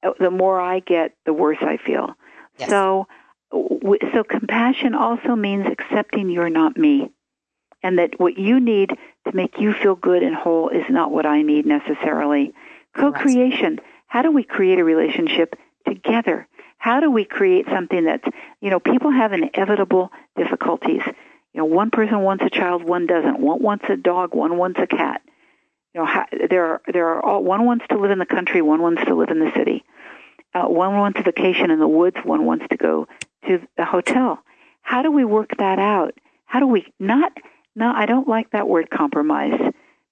uh, 0.02 0.12
the 0.18 0.30
more 0.30 0.60
I 0.60 0.80
get, 0.80 1.14
the 1.26 1.34
worse 1.34 1.58
I 1.60 1.76
feel. 1.76 2.14
Yes. 2.58 2.70
So, 2.70 3.06
so 3.52 4.24
compassion 4.24 4.94
also 4.94 5.36
means 5.36 5.66
accepting 5.66 6.30
you're 6.30 6.48
not 6.48 6.76
me, 6.76 7.10
and 7.84 7.98
that 7.98 8.18
what 8.18 8.38
you 8.38 8.58
need 8.58 8.96
to 9.26 9.32
make 9.36 9.60
you 9.60 9.74
feel 9.74 9.94
good 9.94 10.22
and 10.22 10.34
whole 10.34 10.70
is 10.70 10.84
not 10.88 11.12
what 11.12 11.26
I 11.26 11.42
need 11.42 11.66
necessarily. 11.66 12.54
Co-creation. 12.96 13.78
How 14.06 14.22
do 14.22 14.32
we 14.32 14.42
create 14.42 14.78
a 14.78 14.84
relationship 14.84 15.54
together? 15.86 16.48
How 16.78 17.00
do 17.00 17.10
we 17.10 17.24
create 17.24 17.66
something 17.66 18.04
that's, 18.04 18.26
you 18.60 18.70
know, 18.70 18.80
people 18.80 19.10
have 19.10 19.32
inevitable 19.32 20.10
difficulties. 20.34 21.02
You 21.52 21.60
know, 21.60 21.66
one 21.66 21.90
person 21.90 22.20
wants 22.20 22.42
a 22.44 22.50
child, 22.50 22.84
one 22.84 23.06
doesn't. 23.06 23.38
One 23.38 23.62
wants 23.62 23.84
a 23.88 23.96
dog, 23.96 24.34
one 24.34 24.56
wants 24.56 24.80
a 24.80 24.86
cat. 24.86 25.20
You 25.94 26.04
know, 26.04 26.24
there 26.50 26.64
are 26.64 26.82
there 26.92 27.08
are 27.08 27.24
all, 27.24 27.44
one 27.44 27.66
wants 27.66 27.84
to 27.90 27.98
live 27.98 28.10
in 28.10 28.18
the 28.18 28.26
country, 28.26 28.62
one 28.62 28.80
wants 28.82 29.04
to 29.04 29.14
live 29.14 29.28
in 29.28 29.40
the 29.40 29.52
city. 29.54 29.84
Uh, 30.54 30.64
one 30.64 30.96
wants 30.96 31.20
a 31.20 31.22
vacation 31.22 31.70
in 31.70 31.78
the 31.78 31.88
woods, 31.88 32.16
one 32.24 32.46
wants 32.46 32.64
to 32.70 32.76
go 32.76 33.06
to 33.46 33.60
the 33.76 33.84
hotel. 33.84 34.42
How 34.82 35.02
do 35.02 35.10
we 35.10 35.24
work 35.24 35.50
that 35.58 35.78
out? 35.78 36.14
How 36.46 36.60
do 36.60 36.66
we 36.66 36.86
not? 36.98 37.32
No, 37.76 37.92
I 37.94 38.06
don't 38.06 38.28
like 38.28 38.50
that 38.50 38.68
word 38.68 38.90
compromise 38.90 39.60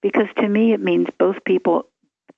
because 0.00 0.26
to 0.36 0.48
me 0.48 0.72
it 0.72 0.80
means 0.80 1.08
both 1.18 1.44
people 1.44 1.86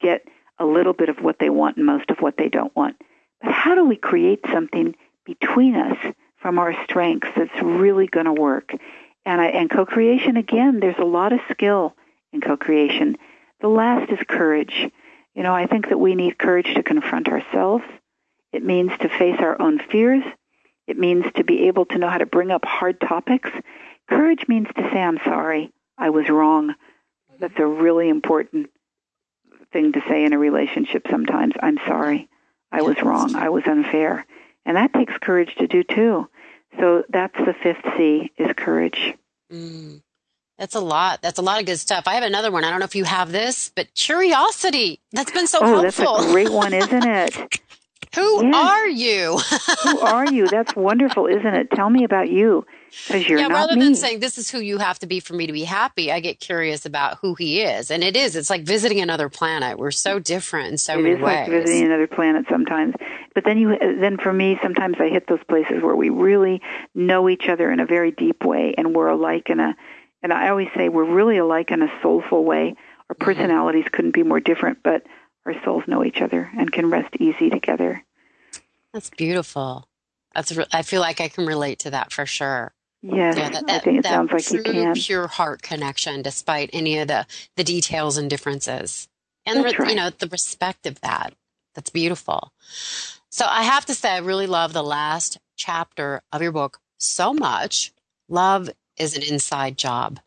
get 0.01 0.23
a 0.59 0.67
little 0.67 0.93
bit 0.93 1.09
of 1.09 1.19
what 1.19 1.39
they 1.39 1.51
want 1.51 1.77
and 1.77 1.87
most 1.87 2.11
of 2.11 2.19
what 2.19 2.37
they 2.37 2.49
don't 2.49 2.75
want. 2.77 2.97
But 3.41 3.53
how 3.53 3.75
do 3.75 3.85
we 3.85 3.97
create 3.97 4.41
something 4.53 4.95
between 5.25 5.75
us 5.75 5.97
from 6.37 6.59
our 6.59 6.75
strengths 6.85 7.29
that's 7.37 7.63
really 7.63 8.07
going 8.07 8.27
to 8.27 8.33
work? 8.33 8.73
And 9.25 9.41
I, 9.41 9.47
and 9.47 9.71
co-creation 9.71 10.37
again, 10.37 10.81
there's 10.81 10.99
a 10.99 11.05
lot 11.05 11.33
of 11.33 11.41
skill 11.51 11.97
in 12.33 12.41
co-creation. 12.41 13.17
The 13.61 13.69
last 13.69 14.11
is 14.13 14.19
courage. 14.29 14.91
You 15.35 15.43
know, 15.43 15.55
I 15.55 15.67
think 15.67 15.89
that 15.89 15.99
we 15.99 16.15
need 16.15 16.39
courage 16.39 16.75
to 16.75 16.83
confront 16.83 17.29
ourselves. 17.29 17.85
It 18.53 18.63
means 18.63 18.93
to 19.01 19.09
face 19.09 19.37
our 19.41 19.61
own 19.61 19.81
fears. 19.91 20.23
It 20.87 20.99
means 20.99 21.25
to 21.37 21.45
be 21.45 21.67
able 21.69 21.87
to 21.87 21.99
know 21.99 22.09
how 22.09 22.19
to 22.19 22.27
bring 22.27 22.51
up 22.51 22.65
hard 22.65 23.01
topics. 23.01 23.51
Courage 24.09 24.47
means 24.49 24.69
to 24.77 24.83
say, 24.93 25.01
I'm 25.01 25.19
sorry, 25.25 25.73
I 25.97 26.11
was 26.11 26.29
wrong. 26.29 26.75
That's 27.39 27.59
a 27.59 27.67
really 27.67 28.09
important 28.09 28.71
thing 29.73 29.93
to 29.93 30.03
say 30.09 30.25
in 30.25 30.33
a 30.33 30.39
relationship 30.39 31.07
sometimes. 31.11 31.55
I'm 31.61 31.79
sorry, 31.87 32.29
I 32.71 32.83
was 32.83 33.01
wrong, 33.03 33.35
I 33.35 33.49
was 33.49 33.65
unfair. 33.67 34.27
And 34.67 34.77
that 34.77 34.93
takes 34.93 35.15
courage 35.21 35.55
to 35.57 35.67
do 35.67 35.83
too. 35.83 36.29
So 36.79 37.05
that's 37.09 37.37
the 37.37 37.55
fifth 37.63 37.85
C 37.97 38.33
is 38.39 38.51
courage. 38.57 39.15
Mm. 39.53 40.03
That's 40.59 40.75
a 40.75 40.81
lot. 40.81 41.21
That's 41.21 41.39
a 41.39 41.43
lot 41.43 41.61
of 41.61 41.67
good 41.67 41.79
stuff. 41.79 42.05
I 42.07 42.15
have 42.15 42.23
another 42.23 42.51
one. 42.51 42.65
I 42.65 42.71
don't 42.71 42.79
know 42.79 42.85
if 42.85 42.95
you 42.95 43.05
have 43.05 43.33
this, 43.33 43.73
but 43.75 43.93
curiosity. 43.95 45.01
That's 45.13 45.33
been 45.33 45.47
so 45.49 45.59
oh, 45.61 45.83
helpful. 45.83 46.15
that's 46.15 46.27
a 46.27 46.33
great 46.33 46.51
one, 46.51 46.73
isn't 46.73 47.07
it? 47.07 47.37
Who 48.15 48.47
yes. 48.47 48.55
are 48.55 48.87
you? 48.87 49.39
who 49.83 49.99
are 50.01 50.33
you? 50.33 50.47
That's 50.47 50.77
wonderful, 50.77 51.27
isn't 51.27 51.55
it? 51.55 51.71
Tell 51.73 51.91
me 51.91 52.05
about 52.05 52.31
you. 52.31 52.65
Because 53.07 53.29
you're 53.29 53.39
yeah, 53.39 53.49
not 53.49 53.55
rather 53.55 53.77
me. 53.77 53.85
than 53.85 53.95
saying 53.95 54.21
this 54.21 54.39
is 54.39 54.51
who 54.51 54.61
you 54.61 54.79
have 54.79 54.99
to 55.01 55.07
be 55.07 55.21
for 55.21 55.35
me 55.35 55.47
to 55.47 55.53
be 55.53 55.65
happy, 55.65 56.11
I 56.11 56.21
get 56.21 56.41
curious 56.41 56.87
about 56.87 57.19
who 57.19 57.35
he 57.35 57.61
is, 57.61 57.91
and 57.91 58.03
it 58.03 58.17
is. 58.17 58.37
It's 58.37 58.51
like 58.51 58.63
visiting 58.63 59.01
another 59.01 59.29
planet. 59.29 59.79
We're 59.79 59.91
so 59.91 60.19
different 60.19 60.69
in 60.69 60.79
so 60.79 60.95
it 60.95 61.03
many 61.03 61.15
is 61.17 61.21
ways. 61.21 61.49
like 61.49 61.49
visiting 61.49 61.87
another 61.87 62.07
planet 62.07 62.47
sometimes. 62.49 62.95
But 63.35 63.45
then 63.45 63.59
you, 63.59 63.77
then 63.79 64.17
for 64.17 64.33
me, 64.33 64.59
sometimes 64.63 64.97
I 65.01 65.09
hit 65.09 65.27
those 65.27 65.43
places 65.49 65.83
where 65.83 65.97
we 65.97 66.09
really 66.09 66.63
know 66.95 67.29
each 67.29 67.49
other 67.49 67.71
in 67.71 67.81
a 67.81 67.87
very 67.87 68.11
deep 68.11 68.45
way, 68.45 68.75
and 68.77 68.95
we're 68.95 69.09
alike 69.09 69.51
in 69.51 69.61
a. 69.61 69.77
And 70.23 70.33
I 70.33 70.49
always 70.49 70.69
say 70.75 70.89
we're 70.89 71.05
really 71.05 71.37
alike 71.37 71.71
in 71.71 71.83
a 71.83 71.93
soulful 72.01 72.45
way. 72.45 72.77
Our 73.11 73.15
mm-hmm. 73.15 73.25
personalities 73.25 73.87
couldn't 73.93 74.15
be 74.15 74.23
more 74.23 74.41
different, 74.41 74.79
but 74.83 75.03
our 75.45 75.55
souls 75.65 75.85
know 75.87 76.05
each 76.05 76.23
other 76.23 76.51
and 76.57 76.73
can 76.73 76.91
rest 76.91 77.15
easy 77.19 77.51
together. 77.51 78.03
That's 78.93 79.11
beautiful. 79.11 79.89
That's 80.35 80.53
re- 80.53 80.67
I 80.73 80.83
feel 80.83 81.01
like 81.01 81.21
I 81.21 81.29
can 81.29 81.47
relate 81.47 81.81
to 81.81 81.91
that 81.91 82.13
for 82.13 82.27
sure. 82.27 82.73
Yes, 83.07 83.37
yeah, 83.37 83.51
that, 83.51 83.67
that, 83.67 83.71
I 83.71 83.79
think 83.81 83.99
it 83.99 84.07
sounds 84.07 84.33
like 84.33 84.51
you 84.51 84.63
can. 84.63 84.95
Pure 84.95 85.27
heart 85.27 85.61
connection, 85.61 86.23
despite 86.23 86.71
any 86.73 86.99
of 86.99 87.09
the 87.09 87.27
the 87.55 87.63
details 87.63 88.17
and 88.17 88.31
differences, 88.31 89.09
and 89.45 89.63
re- 89.63 89.77
right. 89.79 89.91
you 89.91 89.95
know 89.95 90.09
the 90.09 90.27
respect 90.27 90.87
of 90.87 90.99
that. 91.03 91.35
That's 91.75 91.91
beautiful. 91.91 92.51
So 93.29 93.45
I 93.47 93.65
have 93.65 93.85
to 93.87 93.95
say, 93.95 94.13
I 94.13 94.19
really 94.19 94.47
love 94.47 94.73
the 94.73 94.83
last 94.83 95.39
chapter 95.55 96.23
of 96.33 96.41
your 96.41 96.53
book 96.53 96.79
so 96.97 97.35
much. 97.35 97.93
Love 98.27 98.71
is 98.97 99.15
an 99.15 99.23
inside 99.23 99.77
job, 99.77 100.21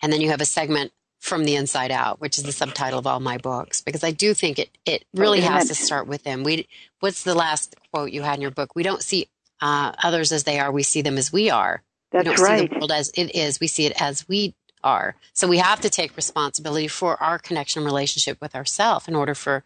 and 0.00 0.10
then 0.10 0.22
you 0.22 0.30
have 0.30 0.40
a 0.40 0.46
segment 0.46 0.92
from 1.18 1.44
the 1.44 1.56
inside 1.56 1.90
out, 1.90 2.22
which 2.22 2.38
is 2.38 2.44
the 2.44 2.52
subtitle 2.52 3.00
of 3.00 3.06
all 3.06 3.20
my 3.20 3.36
books, 3.36 3.82
because 3.82 4.02
I 4.02 4.12
do 4.12 4.32
think 4.32 4.58
it 4.58 4.70
it 4.86 5.04
oh, 5.14 5.20
really 5.20 5.40
oh, 5.40 5.50
has 5.50 5.68
to 5.68 5.74
start 5.74 6.06
with 6.06 6.22
them. 6.22 6.42
We 6.42 6.66
what's 7.00 7.22
the 7.22 7.34
last 7.34 7.76
quote 7.92 8.12
you 8.12 8.22
had 8.22 8.36
in 8.36 8.40
your 8.40 8.50
book? 8.50 8.74
We 8.74 8.82
don't 8.82 9.02
see 9.02 9.28
uh, 9.60 9.92
others 10.02 10.32
as 10.32 10.44
they 10.44 10.58
are; 10.58 10.70
we 10.72 10.82
see 10.82 11.02
them 11.02 11.18
as 11.18 11.32
we 11.32 11.50
are. 11.50 11.82
That's 12.12 12.28
we 12.28 12.36
don't 12.36 12.44
right. 12.44 12.60
see 12.60 12.66
the 12.66 12.74
world 12.74 12.92
as 12.92 13.10
it 13.10 13.34
is; 13.34 13.60
we 13.60 13.66
see 13.66 13.86
it 13.86 14.00
as 14.00 14.28
we 14.28 14.54
are. 14.84 15.16
So 15.32 15.48
we 15.48 15.58
have 15.58 15.80
to 15.80 15.90
take 15.90 16.16
responsibility 16.16 16.88
for 16.88 17.20
our 17.22 17.38
connection 17.38 17.84
relationship 17.84 18.38
with 18.40 18.54
ourselves 18.54 19.08
in 19.08 19.14
order 19.14 19.34
for 19.34 19.64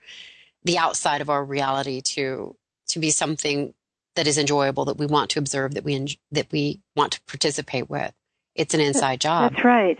the 0.65 0.79
outside 0.79 1.21
of 1.21 1.31
our 1.31 1.45
reality 1.45 2.01
to 2.01 2.57
to 2.89 2.99
be 2.99 3.11
something 3.11 3.75
that 4.15 4.27
is 4.27 4.37
enjoyable, 4.39 4.85
that 4.85 4.99
we 4.99 5.07
want 5.07 5.31
to 5.31 5.39
observe, 5.39 5.75
that 5.75 5.85
we 5.85 6.19
that 6.31 6.49
we 6.51 6.81
want 6.97 7.13
to 7.13 7.21
participate 7.23 7.89
with. 7.89 8.13
It's 8.55 8.75
an 8.75 8.81
inside 8.81 9.21
job. 9.21 9.53
That's 9.53 9.65
right. 9.65 9.99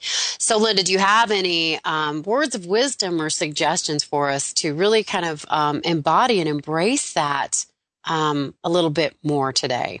So, 0.00 0.58
Linda, 0.58 0.82
do 0.82 0.92
you 0.92 0.98
have 0.98 1.30
any 1.30 1.82
um, 1.84 2.22
words 2.22 2.54
of 2.54 2.66
wisdom 2.66 3.20
or 3.20 3.30
suggestions 3.30 4.04
for 4.04 4.28
us 4.28 4.52
to 4.54 4.74
really 4.74 5.02
kind 5.02 5.24
of 5.24 5.46
um, 5.48 5.80
embody 5.84 6.38
and 6.40 6.48
embrace 6.48 7.12
that 7.14 7.64
um, 8.06 8.54
a 8.64 8.70
little 8.70 8.90
bit 8.90 9.16
more 9.22 9.52
today? 9.52 10.00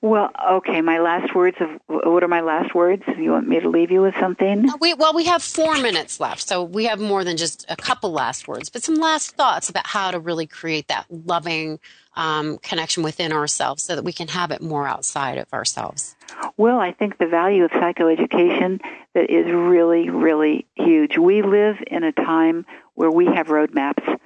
Well, 0.00 0.30
okay. 0.52 0.80
My 0.80 0.98
last 0.98 1.34
words 1.34 1.56
of 1.60 1.68
what 1.88 2.22
are 2.22 2.28
my 2.28 2.40
last 2.40 2.72
words? 2.74 3.02
You 3.06 3.32
want 3.32 3.48
me 3.48 3.58
to 3.58 3.68
leave 3.68 3.90
you 3.90 4.00
with 4.00 4.14
something? 4.20 4.68
Uh, 4.68 4.74
we, 4.80 4.94
well, 4.94 5.12
we 5.12 5.24
have 5.24 5.42
four 5.42 5.76
minutes 5.78 6.20
left, 6.20 6.46
so 6.46 6.62
we 6.62 6.84
have 6.84 7.00
more 7.00 7.24
than 7.24 7.36
just 7.36 7.66
a 7.68 7.74
couple 7.74 8.12
last 8.12 8.46
words, 8.46 8.68
but 8.68 8.82
some 8.84 8.94
last 8.94 9.32
thoughts 9.32 9.68
about 9.68 9.86
how 9.86 10.12
to 10.12 10.20
really 10.20 10.46
create 10.46 10.86
that 10.86 11.06
loving 11.10 11.80
um, 12.14 12.58
connection 12.58 13.02
within 13.02 13.32
ourselves, 13.32 13.82
so 13.82 13.96
that 13.96 14.04
we 14.04 14.12
can 14.12 14.28
have 14.28 14.52
it 14.52 14.62
more 14.62 14.86
outside 14.86 15.36
of 15.38 15.52
ourselves. 15.52 16.14
Well, 16.56 16.78
I 16.78 16.92
think 16.92 17.18
the 17.18 17.26
value 17.26 17.64
of 17.64 17.72
psychoeducation 17.72 18.80
that 19.14 19.30
is 19.30 19.50
really, 19.50 20.10
really 20.10 20.66
huge. 20.76 21.18
We 21.18 21.42
live 21.42 21.76
in 21.86 22.04
a 22.04 22.12
time 22.12 22.66
where 22.94 23.10
we 23.10 23.26
have 23.26 23.48
roadmaps, 23.48 24.18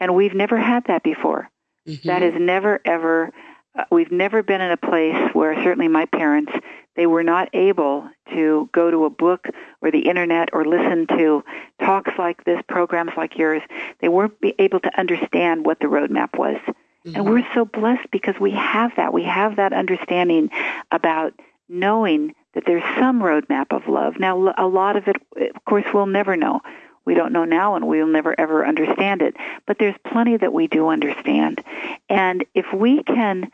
and 0.00 0.14
we've 0.14 0.34
never 0.34 0.58
had 0.58 0.84
that 0.86 1.02
before. 1.02 1.50
Mm-hmm. 1.88 2.08
That 2.08 2.22
has 2.22 2.34
never 2.38 2.80
ever. 2.84 3.32
Uh, 3.78 3.84
we've 3.90 4.12
never 4.12 4.42
been 4.42 4.60
in 4.60 4.70
a 4.70 4.76
place 4.76 5.16
where 5.34 5.54
certainly 5.62 5.88
my 5.88 6.06
parents 6.06 6.52
they 6.98 7.06
were 7.06 7.22
not 7.22 7.48
able 7.52 8.10
to 8.30 8.68
go 8.72 8.90
to 8.90 9.04
a 9.04 9.10
book 9.10 9.46
or 9.80 9.92
the 9.92 10.00
internet 10.00 10.48
or 10.52 10.64
listen 10.64 11.06
to 11.06 11.44
talks 11.80 12.10
like 12.18 12.42
this, 12.42 12.60
programs 12.68 13.12
like 13.16 13.38
yours. 13.38 13.62
They 14.00 14.08
weren't 14.08 14.40
be 14.40 14.52
able 14.58 14.80
to 14.80 14.98
understand 14.98 15.64
what 15.64 15.78
the 15.78 15.86
roadmap 15.86 16.36
was. 16.36 16.56
Mm-hmm. 16.66 17.14
And 17.14 17.30
we're 17.30 17.46
so 17.54 17.64
blessed 17.64 18.10
because 18.10 18.34
we 18.40 18.50
have 18.50 18.90
that. 18.96 19.12
We 19.12 19.22
have 19.22 19.54
that 19.56 19.72
understanding 19.72 20.50
about 20.90 21.34
knowing 21.68 22.34
that 22.54 22.64
there's 22.66 22.82
some 22.98 23.20
roadmap 23.20 23.66
of 23.70 23.86
love. 23.86 24.18
Now, 24.18 24.52
a 24.58 24.66
lot 24.66 24.96
of 24.96 25.06
it, 25.06 25.16
of 25.54 25.64
course, 25.66 25.84
we'll 25.94 26.06
never 26.06 26.36
know. 26.36 26.62
We 27.08 27.14
don't 27.14 27.32
know 27.32 27.46
now 27.46 27.74
and 27.74 27.88
we'll 27.88 28.06
never 28.06 28.38
ever 28.38 28.66
understand 28.66 29.22
it. 29.22 29.34
But 29.66 29.78
there's 29.78 29.94
plenty 30.12 30.36
that 30.36 30.52
we 30.52 30.66
do 30.66 30.88
understand. 30.88 31.64
And 32.10 32.44
if 32.54 32.66
we 32.70 33.02
can, 33.02 33.50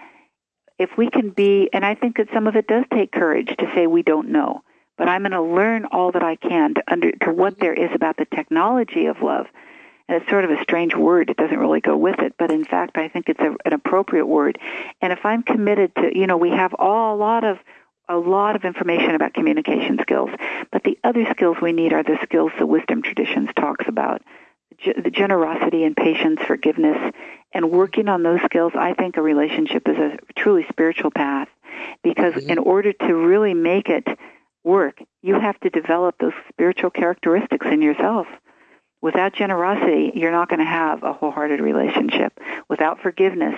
if 0.77 0.91
we 0.99 1.09
can 1.09 1.31
be, 1.31 1.71
and 1.73 1.87
I 1.87 1.95
think 1.95 2.17
that 2.17 2.27
some 2.35 2.49
of 2.49 2.57
it 2.57 2.67
does 2.67 2.85
take 2.93 3.13
courage 3.13 3.55
to 3.57 3.71
say 3.73 3.87
we 3.87 4.03
don't 4.03 4.31
know, 4.31 4.63
but 4.99 5.09
I'm 5.09 5.23
going 5.23 5.31
to 5.31 5.41
learn 5.41 5.85
all 5.93 6.11
that 6.11 6.23
I 6.25 6.35
can 6.35 6.75
to 6.75 6.83
under, 6.89 7.13
to 7.13 7.31
what 7.31 7.61
there 7.61 7.73
is 7.73 7.91
about 7.95 8.17
the 8.17 8.25
technology 8.25 9.07
of 9.07 9.23
love. 9.23 9.47
And 10.09 10.21
it's 10.21 10.29
sort 10.29 10.45
of 10.45 10.51
a 10.51 10.61
strange 10.61 10.97
word. 10.97 11.31
It 11.31 11.37
doesn't 11.37 11.57
really 11.57 11.81
go 11.81 11.97
with 11.97 12.19
it, 12.19 12.35
but 12.37 12.51
in 12.51 12.65
fact, 12.65 12.99
I 12.99 13.07
think 13.07 13.29
it's 13.29 13.39
a, 13.39 13.55
an 13.65 13.73
appropriate 13.73 14.27
word. 14.27 14.59
And 15.01 15.13
if 15.13 15.25
I'm 15.25 15.45
committed 15.45 15.95
to, 15.95 16.11
you 16.13 16.27
know, 16.27 16.37
we 16.37 16.51
have 16.51 16.75
all, 16.75 17.15
a 17.15 17.17
lot 17.17 17.45
of 17.45 17.59
a 18.09 18.17
lot 18.17 18.57
of 18.57 18.65
information 18.65 19.15
about 19.15 19.35
communication 19.35 19.99
skills, 20.03 20.31
but 20.71 20.85
the 20.85 20.99
other 21.05 21.27
skills 21.31 21.57
we 21.61 21.73
need 21.73 21.93
are 21.93 22.03
the 22.03 22.19
skills 22.23 22.53
the 22.59 22.67
wisdom 22.67 23.03
traditions 23.03 23.51
talks 23.57 23.87
about. 23.89 24.23
The 24.85 25.11
generosity 25.11 25.85
and 25.85 25.97
patience, 25.97 26.41
forgiveness, 26.47 27.13
and 27.53 27.71
working 27.71 28.09
on 28.09 28.23
those 28.23 28.41
skills, 28.45 28.73
I 28.75 28.95
think 28.95 29.17
a 29.17 29.23
relationship 29.23 29.89
is 29.89 29.97
a 29.97 30.19
truly 30.37 30.67
spiritual 30.69 31.11
path 31.11 31.49
because 32.03 32.35
mm-hmm. 32.35 32.51
in 32.51 32.59
order 32.59 32.93
to 32.93 33.15
really 33.15 33.55
make 33.55 33.89
it 33.89 34.07
work, 34.65 35.01
you 35.23 35.39
have 35.39 35.59
to 35.61 35.71
develop 35.71 36.17
those 36.19 36.33
spiritual 36.49 36.91
characteristics 36.91 37.67
in 37.71 37.83
yourself. 37.83 38.27
Without 39.01 39.35
generosity, 39.35 40.13
you're 40.15 40.33
not 40.33 40.49
going 40.49 40.61
to 40.61 40.65
have 40.65 41.03
a 41.03 41.13
wholehearted 41.13 41.61
relationship. 41.61 42.39
Without 42.69 43.01
forgiveness, 43.01 43.55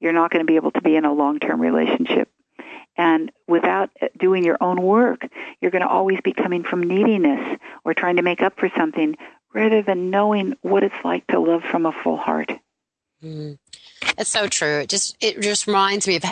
you're 0.00 0.14
not 0.14 0.30
going 0.30 0.44
to 0.44 0.50
be 0.50 0.56
able 0.56 0.70
to 0.72 0.80
be 0.80 0.96
in 0.96 1.04
a 1.04 1.12
long-term 1.12 1.60
relationship. 1.60 2.28
And 2.98 3.30
without 3.46 3.90
doing 4.18 4.44
your 4.44 4.58
own 4.60 4.82
work, 4.82 5.22
you're 5.60 5.70
going 5.70 5.82
to 5.82 5.88
always 5.88 6.20
be 6.20 6.32
coming 6.32 6.64
from 6.64 6.82
neediness 6.82 7.58
or 7.84 7.94
trying 7.94 8.16
to 8.16 8.22
make 8.22 8.42
up 8.42 8.58
for 8.58 8.68
something 8.76 9.16
rather 9.54 9.82
than 9.82 10.10
knowing 10.10 10.56
what 10.62 10.82
it's 10.82 11.04
like 11.04 11.26
to 11.28 11.38
love 11.38 11.62
from 11.62 11.86
a 11.86 11.92
full 11.92 12.16
heart. 12.16 12.50
Mm. 13.22 13.58
It's 14.18 14.30
so 14.30 14.48
true. 14.48 14.80
It 14.80 14.88
just 14.88 15.16
it 15.20 15.40
just 15.40 15.66
reminds 15.66 16.06
me 16.06 16.16
of 16.16 16.24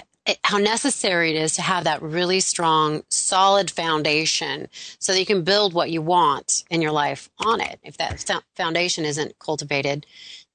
how 0.42 0.58
necessary 0.58 1.30
it 1.30 1.36
is 1.36 1.54
to 1.54 1.62
have 1.62 1.84
that 1.84 2.02
really 2.02 2.40
strong, 2.40 3.02
solid 3.10 3.70
foundation 3.70 4.68
so 4.98 5.12
that 5.12 5.20
you 5.20 5.26
can 5.26 5.44
build 5.44 5.72
what 5.72 5.90
you 5.90 6.02
want 6.02 6.64
in 6.68 6.82
your 6.82 6.92
life 6.92 7.30
on 7.44 7.60
it. 7.60 7.78
If 7.82 7.96
that 7.98 8.42
foundation 8.56 9.04
isn't 9.04 9.38
cultivated, 9.38 10.04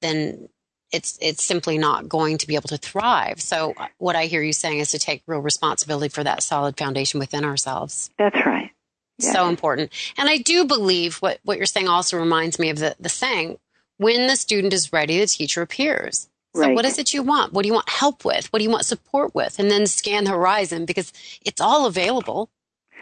then 0.00 0.48
it's 0.92 1.18
it's 1.20 1.42
simply 1.42 1.78
not 1.78 2.08
going 2.08 2.38
to 2.38 2.46
be 2.46 2.54
able 2.54 2.68
to 2.68 2.76
thrive. 2.76 3.40
So 3.40 3.74
what 3.98 4.14
I 4.14 4.26
hear 4.26 4.42
you 4.42 4.52
saying 4.52 4.78
is 4.78 4.90
to 4.90 4.98
take 4.98 5.22
real 5.26 5.40
responsibility 5.40 6.08
for 6.08 6.22
that 6.22 6.42
solid 6.42 6.76
foundation 6.76 7.18
within 7.18 7.44
ourselves. 7.44 8.10
That's 8.18 8.46
right. 8.46 8.70
Yes. 9.18 9.32
So 9.32 9.48
important. 9.48 9.92
And 10.18 10.28
I 10.28 10.38
do 10.38 10.64
believe 10.64 11.16
what, 11.16 11.38
what 11.44 11.56
you're 11.56 11.66
saying 11.66 11.88
also 11.88 12.18
reminds 12.18 12.58
me 12.58 12.70
of 12.70 12.78
the, 12.78 12.96
the 12.98 13.08
saying, 13.08 13.58
when 13.98 14.26
the 14.26 14.36
student 14.36 14.72
is 14.72 14.92
ready, 14.92 15.18
the 15.18 15.26
teacher 15.26 15.62
appears. 15.62 16.28
So 16.54 16.62
right. 16.62 16.74
what 16.74 16.84
is 16.84 16.98
it 16.98 17.14
you 17.14 17.22
want? 17.22 17.52
What 17.52 17.62
do 17.62 17.68
you 17.68 17.72
want 17.74 17.88
help 17.88 18.24
with? 18.24 18.52
What 18.52 18.58
do 18.58 18.64
you 18.64 18.70
want 18.70 18.84
support 18.84 19.34
with? 19.34 19.58
And 19.58 19.70
then 19.70 19.86
scan 19.86 20.24
the 20.24 20.30
horizon 20.30 20.84
because 20.84 21.12
it's 21.44 21.60
all 21.60 21.86
available. 21.86 22.50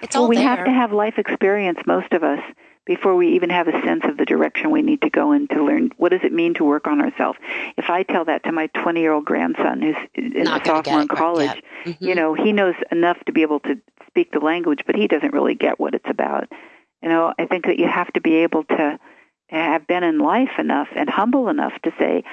It's 0.02 0.14
well, 0.14 0.24
all 0.24 0.28
we 0.28 0.36
there. 0.36 0.44
have 0.44 0.64
to 0.64 0.70
have 0.70 0.92
life 0.92 1.18
experience, 1.18 1.78
most 1.86 2.12
of 2.12 2.22
us, 2.22 2.40
before 2.86 3.14
we 3.14 3.34
even 3.34 3.50
have 3.50 3.68
a 3.68 3.82
sense 3.84 4.04
of 4.04 4.16
the 4.16 4.24
direction 4.24 4.70
we 4.70 4.82
need 4.82 5.02
to 5.02 5.10
go 5.10 5.32
in 5.32 5.46
to 5.48 5.62
learn 5.62 5.90
what 5.96 6.10
does 6.10 6.22
it 6.24 6.32
mean 6.32 6.54
to 6.54 6.64
work 6.64 6.86
on 6.86 7.00
ourselves. 7.00 7.38
If 7.76 7.90
I 7.90 8.02
tell 8.02 8.24
that 8.24 8.44
to 8.44 8.52
my 8.52 8.68
20 8.68 9.00
year 9.00 9.12
old 9.12 9.24
grandson 9.24 9.82
who's 9.82 9.96
in 10.14 10.46
a 10.46 10.64
sophomore 10.64 11.02
in 11.02 11.08
college, 11.08 11.62
mm-hmm. 11.84 12.04
you 12.04 12.14
know, 12.14 12.34
he 12.34 12.52
knows 12.52 12.74
enough 12.90 13.18
to 13.26 13.32
be 13.32 13.42
able 13.42 13.60
to 13.60 13.80
speak 14.06 14.32
the 14.32 14.40
language, 14.40 14.80
but 14.86 14.96
he 14.96 15.06
doesn't 15.06 15.32
really 15.32 15.54
get 15.54 15.78
what 15.78 15.94
it's 15.94 16.08
about. 16.08 16.48
You 17.02 17.08
know, 17.08 17.32
I 17.38 17.46
think 17.46 17.66
that 17.66 17.78
you 17.78 17.86
have 17.86 18.12
to 18.14 18.20
be 18.20 18.36
able 18.36 18.64
to 18.64 18.98
have 19.48 19.86
been 19.86 20.02
in 20.04 20.18
life 20.18 20.58
enough 20.58 20.88
and 20.94 21.08
humble 21.08 21.48
enough 21.48 21.72
to 21.82 21.92
say, 21.98 22.24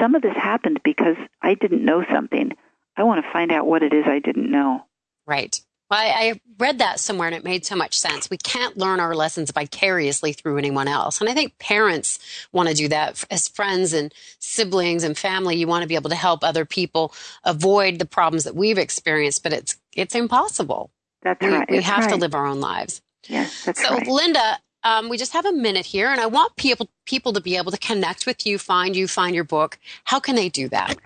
some 0.00 0.14
of 0.14 0.22
this 0.22 0.36
happened 0.36 0.80
because 0.84 1.16
I 1.40 1.54
didn't 1.54 1.84
know 1.84 2.04
something. 2.10 2.52
I 2.96 3.04
want 3.04 3.24
to 3.24 3.32
find 3.32 3.52
out 3.52 3.66
what 3.66 3.82
it 3.82 3.92
is 3.92 4.04
I 4.06 4.18
didn't 4.18 4.50
know. 4.50 4.84
Right. 5.26 5.60
I, 5.92 6.06
I, 6.06 6.40
read 6.58 6.78
that 6.78 7.00
somewhere 7.00 7.26
and 7.26 7.34
it 7.34 7.42
made 7.42 7.66
so 7.66 7.74
much 7.74 7.98
sense. 7.98 8.30
We 8.30 8.36
can't 8.36 8.76
learn 8.76 9.00
our 9.00 9.16
lessons 9.16 9.50
vicariously 9.50 10.32
through 10.32 10.58
anyone 10.58 10.86
else. 10.86 11.20
And 11.20 11.28
I 11.28 11.34
think 11.34 11.58
parents 11.58 12.20
want 12.52 12.68
to 12.68 12.74
do 12.74 12.86
that 12.88 13.24
as 13.32 13.48
friends 13.48 13.92
and 13.92 14.14
siblings 14.38 15.02
and 15.02 15.18
family. 15.18 15.56
You 15.56 15.66
want 15.66 15.82
to 15.82 15.88
be 15.88 15.96
able 15.96 16.10
to 16.10 16.16
help 16.16 16.44
other 16.44 16.64
people 16.64 17.12
avoid 17.42 17.98
the 17.98 18.04
problems 18.04 18.44
that 18.44 18.54
we've 18.54 18.78
experienced, 18.78 19.42
but 19.42 19.52
it's, 19.52 19.76
it's 19.94 20.14
impossible. 20.14 20.90
That's 21.22 21.44
we, 21.44 21.52
right. 21.52 21.68
We 21.68 21.76
that's 21.78 21.88
have 21.88 22.04
right. 22.04 22.10
to 22.10 22.16
live 22.16 22.34
our 22.34 22.46
own 22.46 22.60
lives. 22.60 23.02
Yes, 23.28 23.64
that's 23.64 23.82
so, 23.82 23.94
right. 23.94 24.06
Linda, 24.06 24.58
um, 24.84 25.08
we 25.08 25.16
just 25.16 25.32
have 25.32 25.46
a 25.46 25.52
minute 25.52 25.86
here, 25.86 26.08
and 26.08 26.20
I 26.20 26.26
want 26.26 26.56
people 26.56 26.88
people 27.06 27.32
to 27.32 27.40
be 27.40 27.56
able 27.56 27.70
to 27.70 27.78
connect 27.78 28.26
with 28.26 28.46
you, 28.46 28.58
find 28.58 28.96
you, 28.96 29.06
find 29.06 29.34
your 29.34 29.44
book. 29.44 29.78
How 30.04 30.18
can 30.18 30.34
they 30.34 30.48
do 30.48 30.68
that? 30.68 30.96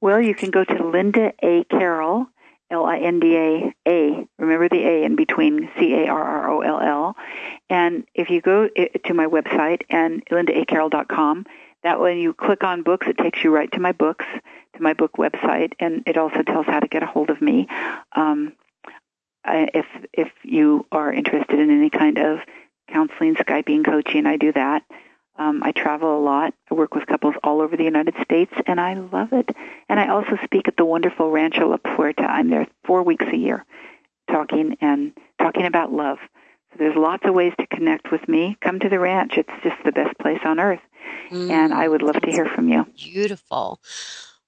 Well, 0.00 0.20
you 0.20 0.34
can 0.34 0.50
go 0.50 0.64
to 0.64 0.84
Linda 0.84 1.32
A. 1.42 1.64
Carroll, 1.64 2.26
L 2.72 2.86
I 2.86 2.98
N 2.98 3.20
D 3.20 3.36
A 3.36 3.74
A. 3.86 4.26
Remember 4.38 4.68
the 4.68 4.82
A 4.82 5.04
in 5.04 5.14
between 5.14 5.70
C 5.78 5.94
A 5.94 6.08
R 6.08 6.22
R 6.22 6.50
O 6.50 6.60
L 6.60 6.80
L. 6.80 7.16
And 7.68 8.04
if 8.14 8.30
you 8.30 8.40
go 8.40 8.68
to 8.68 9.14
my 9.14 9.26
website 9.26 9.82
and 9.90 10.24
lindacarroll.com, 10.26 11.46
that 11.82 12.00
when 12.00 12.18
you 12.18 12.32
click 12.32 12.64
on 12.64 12.82
books, 12.82 13.06
it 13.06 13.18
takes 13.18 13.44
you 13.44 13.50
right 13.50 13.70
to 13.72 13.80
my 13.80 13.92
books, 13.92 14.24
to 14.74 14.82
my 14.82 14.94
book 14.94 15.12
website, 15.18 15.72
and 15.78 16.02
it 16.06 16.16
also 16.16 16.42
tells 16.42 16.66
how 16.66 16.80
to 16.80 16.88
get 16.88 17.02
a 17.02 17.06
hold 17.06 17.30
of 17.30 17.42
me. 17.42 17.68
Um, 18.16 18.54
if 19.44 19.86
if 20.12 20.30
you 20.42 20.86
are 20.90 21.12
interested 21.12 21.58
in 21.58 21.70
any 21.70 21.90
kind 21.90 22.18
of 22.18 22.38
counseling, 22.88 23.34
Skyping, 23.34 23.84
coaching, 23.84 24.26
I 24.26 24.36
do 24.36 24.52
that. 24.52 24.82
Um, 25.36 25.62
I 25.62 25.72
travel 25.72 26.18
a 26.18 26.22
lot. 26.22 26.54
I 26.70 26.74
work 26.74 26.94
with 26.94 27.06
couples 27.06 27.34
all 27.42 27.62
over 27.62 27.76
the 27.76 27.84
United 27.84 28.14
States, 28.22 28.52
and 28.66 28.80
I 28.80 28.94
love 28.94 29.32
it. 29.32 29.48
And 29.88 29.98
I 29.98 30.08
also 30.08 30.38
speak 30.44 30.68
at 30.68 30.76
the 30.76 30.84
wonderful 30.84 31.30
Rancho 31.30 31.68
La 31.68 31.78
Puerta. 31.78 32.22
I'm 32.22 32.50
there 32.50 32.66
four 32.84 33.02
weeks 33.02 33.24
a 33.32 33.36
year, 33.36 33.64
talking 34.30 34.76
and 34.80 35.12
talking 35.40 35.64
about 35.64 35.92
love. 35.92 36.18
So 36.70 36.76
there's 36.78 36.96
lots 36.96 37.24
of 37.26 37.34
ways 37.34 37.54
to 37.58 37.66
connect 37.66 38.10
with 38.12 38.28
me. 38.28 38.56
Come 38.60 38.78
to 38.80 38.88
the 38.88 38.98
ranch; 38.98 39.34
it's 39.36 39.52
just 39.62 39.82
the 39.84 39.92
best 39.92 40.16
place 40.18 40.40
on 40.44 40.60
earth. 40.60 40.80
Mm, 41.30 41.50
and 41.50 41.74
I 41.74 41.88
would 41.88 42.02
love 42.02 42.20
to 42.20 42.30
hear 42.30 42.46
from 42.46 42.68
you. 42.68 42.86
Beautiful. 42.96 43.80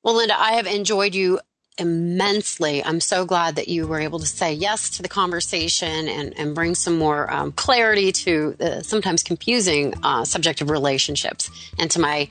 Well, 0.03 0.17
Linda, 0.17 0.39
I 0.39 0.53
have 0.53 0.67
enjoyed 0.67 1.15
you 1.15 1.41
immensely. 1.79 2.85
I'm 2.85 3.01
so 3.01 3.25
glad 3.25 3.57
that 3.57 3.69
you 3.69 3.87
were 3.87 4.01
able 4.01 4.19
to 4.19 4.27
say 4.27 4.53
yes 4.53 4.91
to 4.91 5.03
the 5.03 5.09
conversation 5.09 6.09
and, 6.09 6.37
and 6.39 6.55
bring 6.55 6.75
some 6.75 6.97
more 6.97 7.31
um, 7.33 7.53
clarity 7.53 8.13
to 8.13 8.55
the 8.59 8.83
sometimes 8.83 9.23
confusing 9.23 9.95
uh, 10.03 10.25
subject 10.25 10.61
of 10.61 10.71
relationships. 10.71 11.51
And 11.79 11.91
to 11.91 12.01
my 12.01 12.29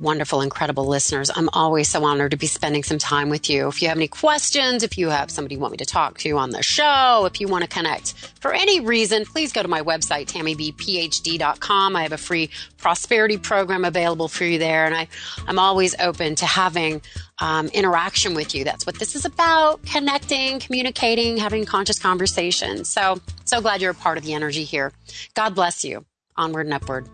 wonderful, 0.00 0.40
incredible 0.40 0.86
listeners, 0.86 1.30
I'm 1.34 1.48
always 1.52 1.88
so 1.88 2.04
honored 2.04 2.30
to 2.30 2.36
be 2.36 2.46
spending 2.46 2.82
some 2.82 2.98
time 2.98 3.28
with 3.28 3.50
you. 3.50 3.68
If 3.68 3.82
you 3.82 3.88
have 3.88 3.98
any 3.98 4.08
questions, 4.08 4.82
if 4.82 4.96
you 4.96 5.10
have 5.10 5.30
somebody 5.30 5.54
you 5.54 5.60
want 5.60 5.72
me 5.72 5.76
to 5.78 5.84
talk 5.84 6.18
to 6.18 6.38
on 6.38 6.50
the 6.50 6.62
show, 6.62 7.26
if 7.26 7.40
you 7.40 7.48
want 7.48 7.62
to 7.62 7.68
connect 7.68 8.14
for 8.40 8.52
any 8.52 8.80
reason, 8.80 9.24
please 9.24 9.52
go 9.52 9.62
to 9.62 9.68
my 9.68 9.82
website, 9.82 10.26
tammybphd.com. 10.26 11.96
I 11.96 12.02
have 12.02 12.12
a 12.12 12.18
free 12.18 12.50
prosperity 12.78 13.36
program 13.36 13.84
available 13.84 14.28
for 14.28 14.44
you 14.44 14.58
there. 14.58 14.86
And 14.86 14.94
I, 14.94 15.06
I'm 15.46 15.58
always 15.58 15.94
open 16.00 16.34
to 16.36 16.46
having 16.46 17.02
um, 17.38 17.68
interaction 17.68 18.34
with 18.34 18.54
you. 18.54 18.64
That's 18.64 18.86
what 18.86 18.98
this 18.98 19.14
is 19.14 19.24
about 19.24 19.82
connecting, 19.84 20.60
communicating, 20.60 21.36
having 21.36 21.64
conscious 21.66 21.98
conversation. 21.98 22.84
So, 22.84 23.20
so 23.44 23.60
glad 23.60 23.82
you're 23.82 23.92
a 23.92 23.94
part 23.94 24.18
of 24.18 24.24
the 24.24 24.32
energy 24.32 24.64
here. 24.64 24.92
God 25.34 25.54
bless 25.54 25.84
you. 25.84 26.04
Onward 26.36 26.66
and 26.66 26.74
upward. 26.74 27.06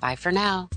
Bye 0.00 0.16
for 0.16 0.32
now. 0.32 0.68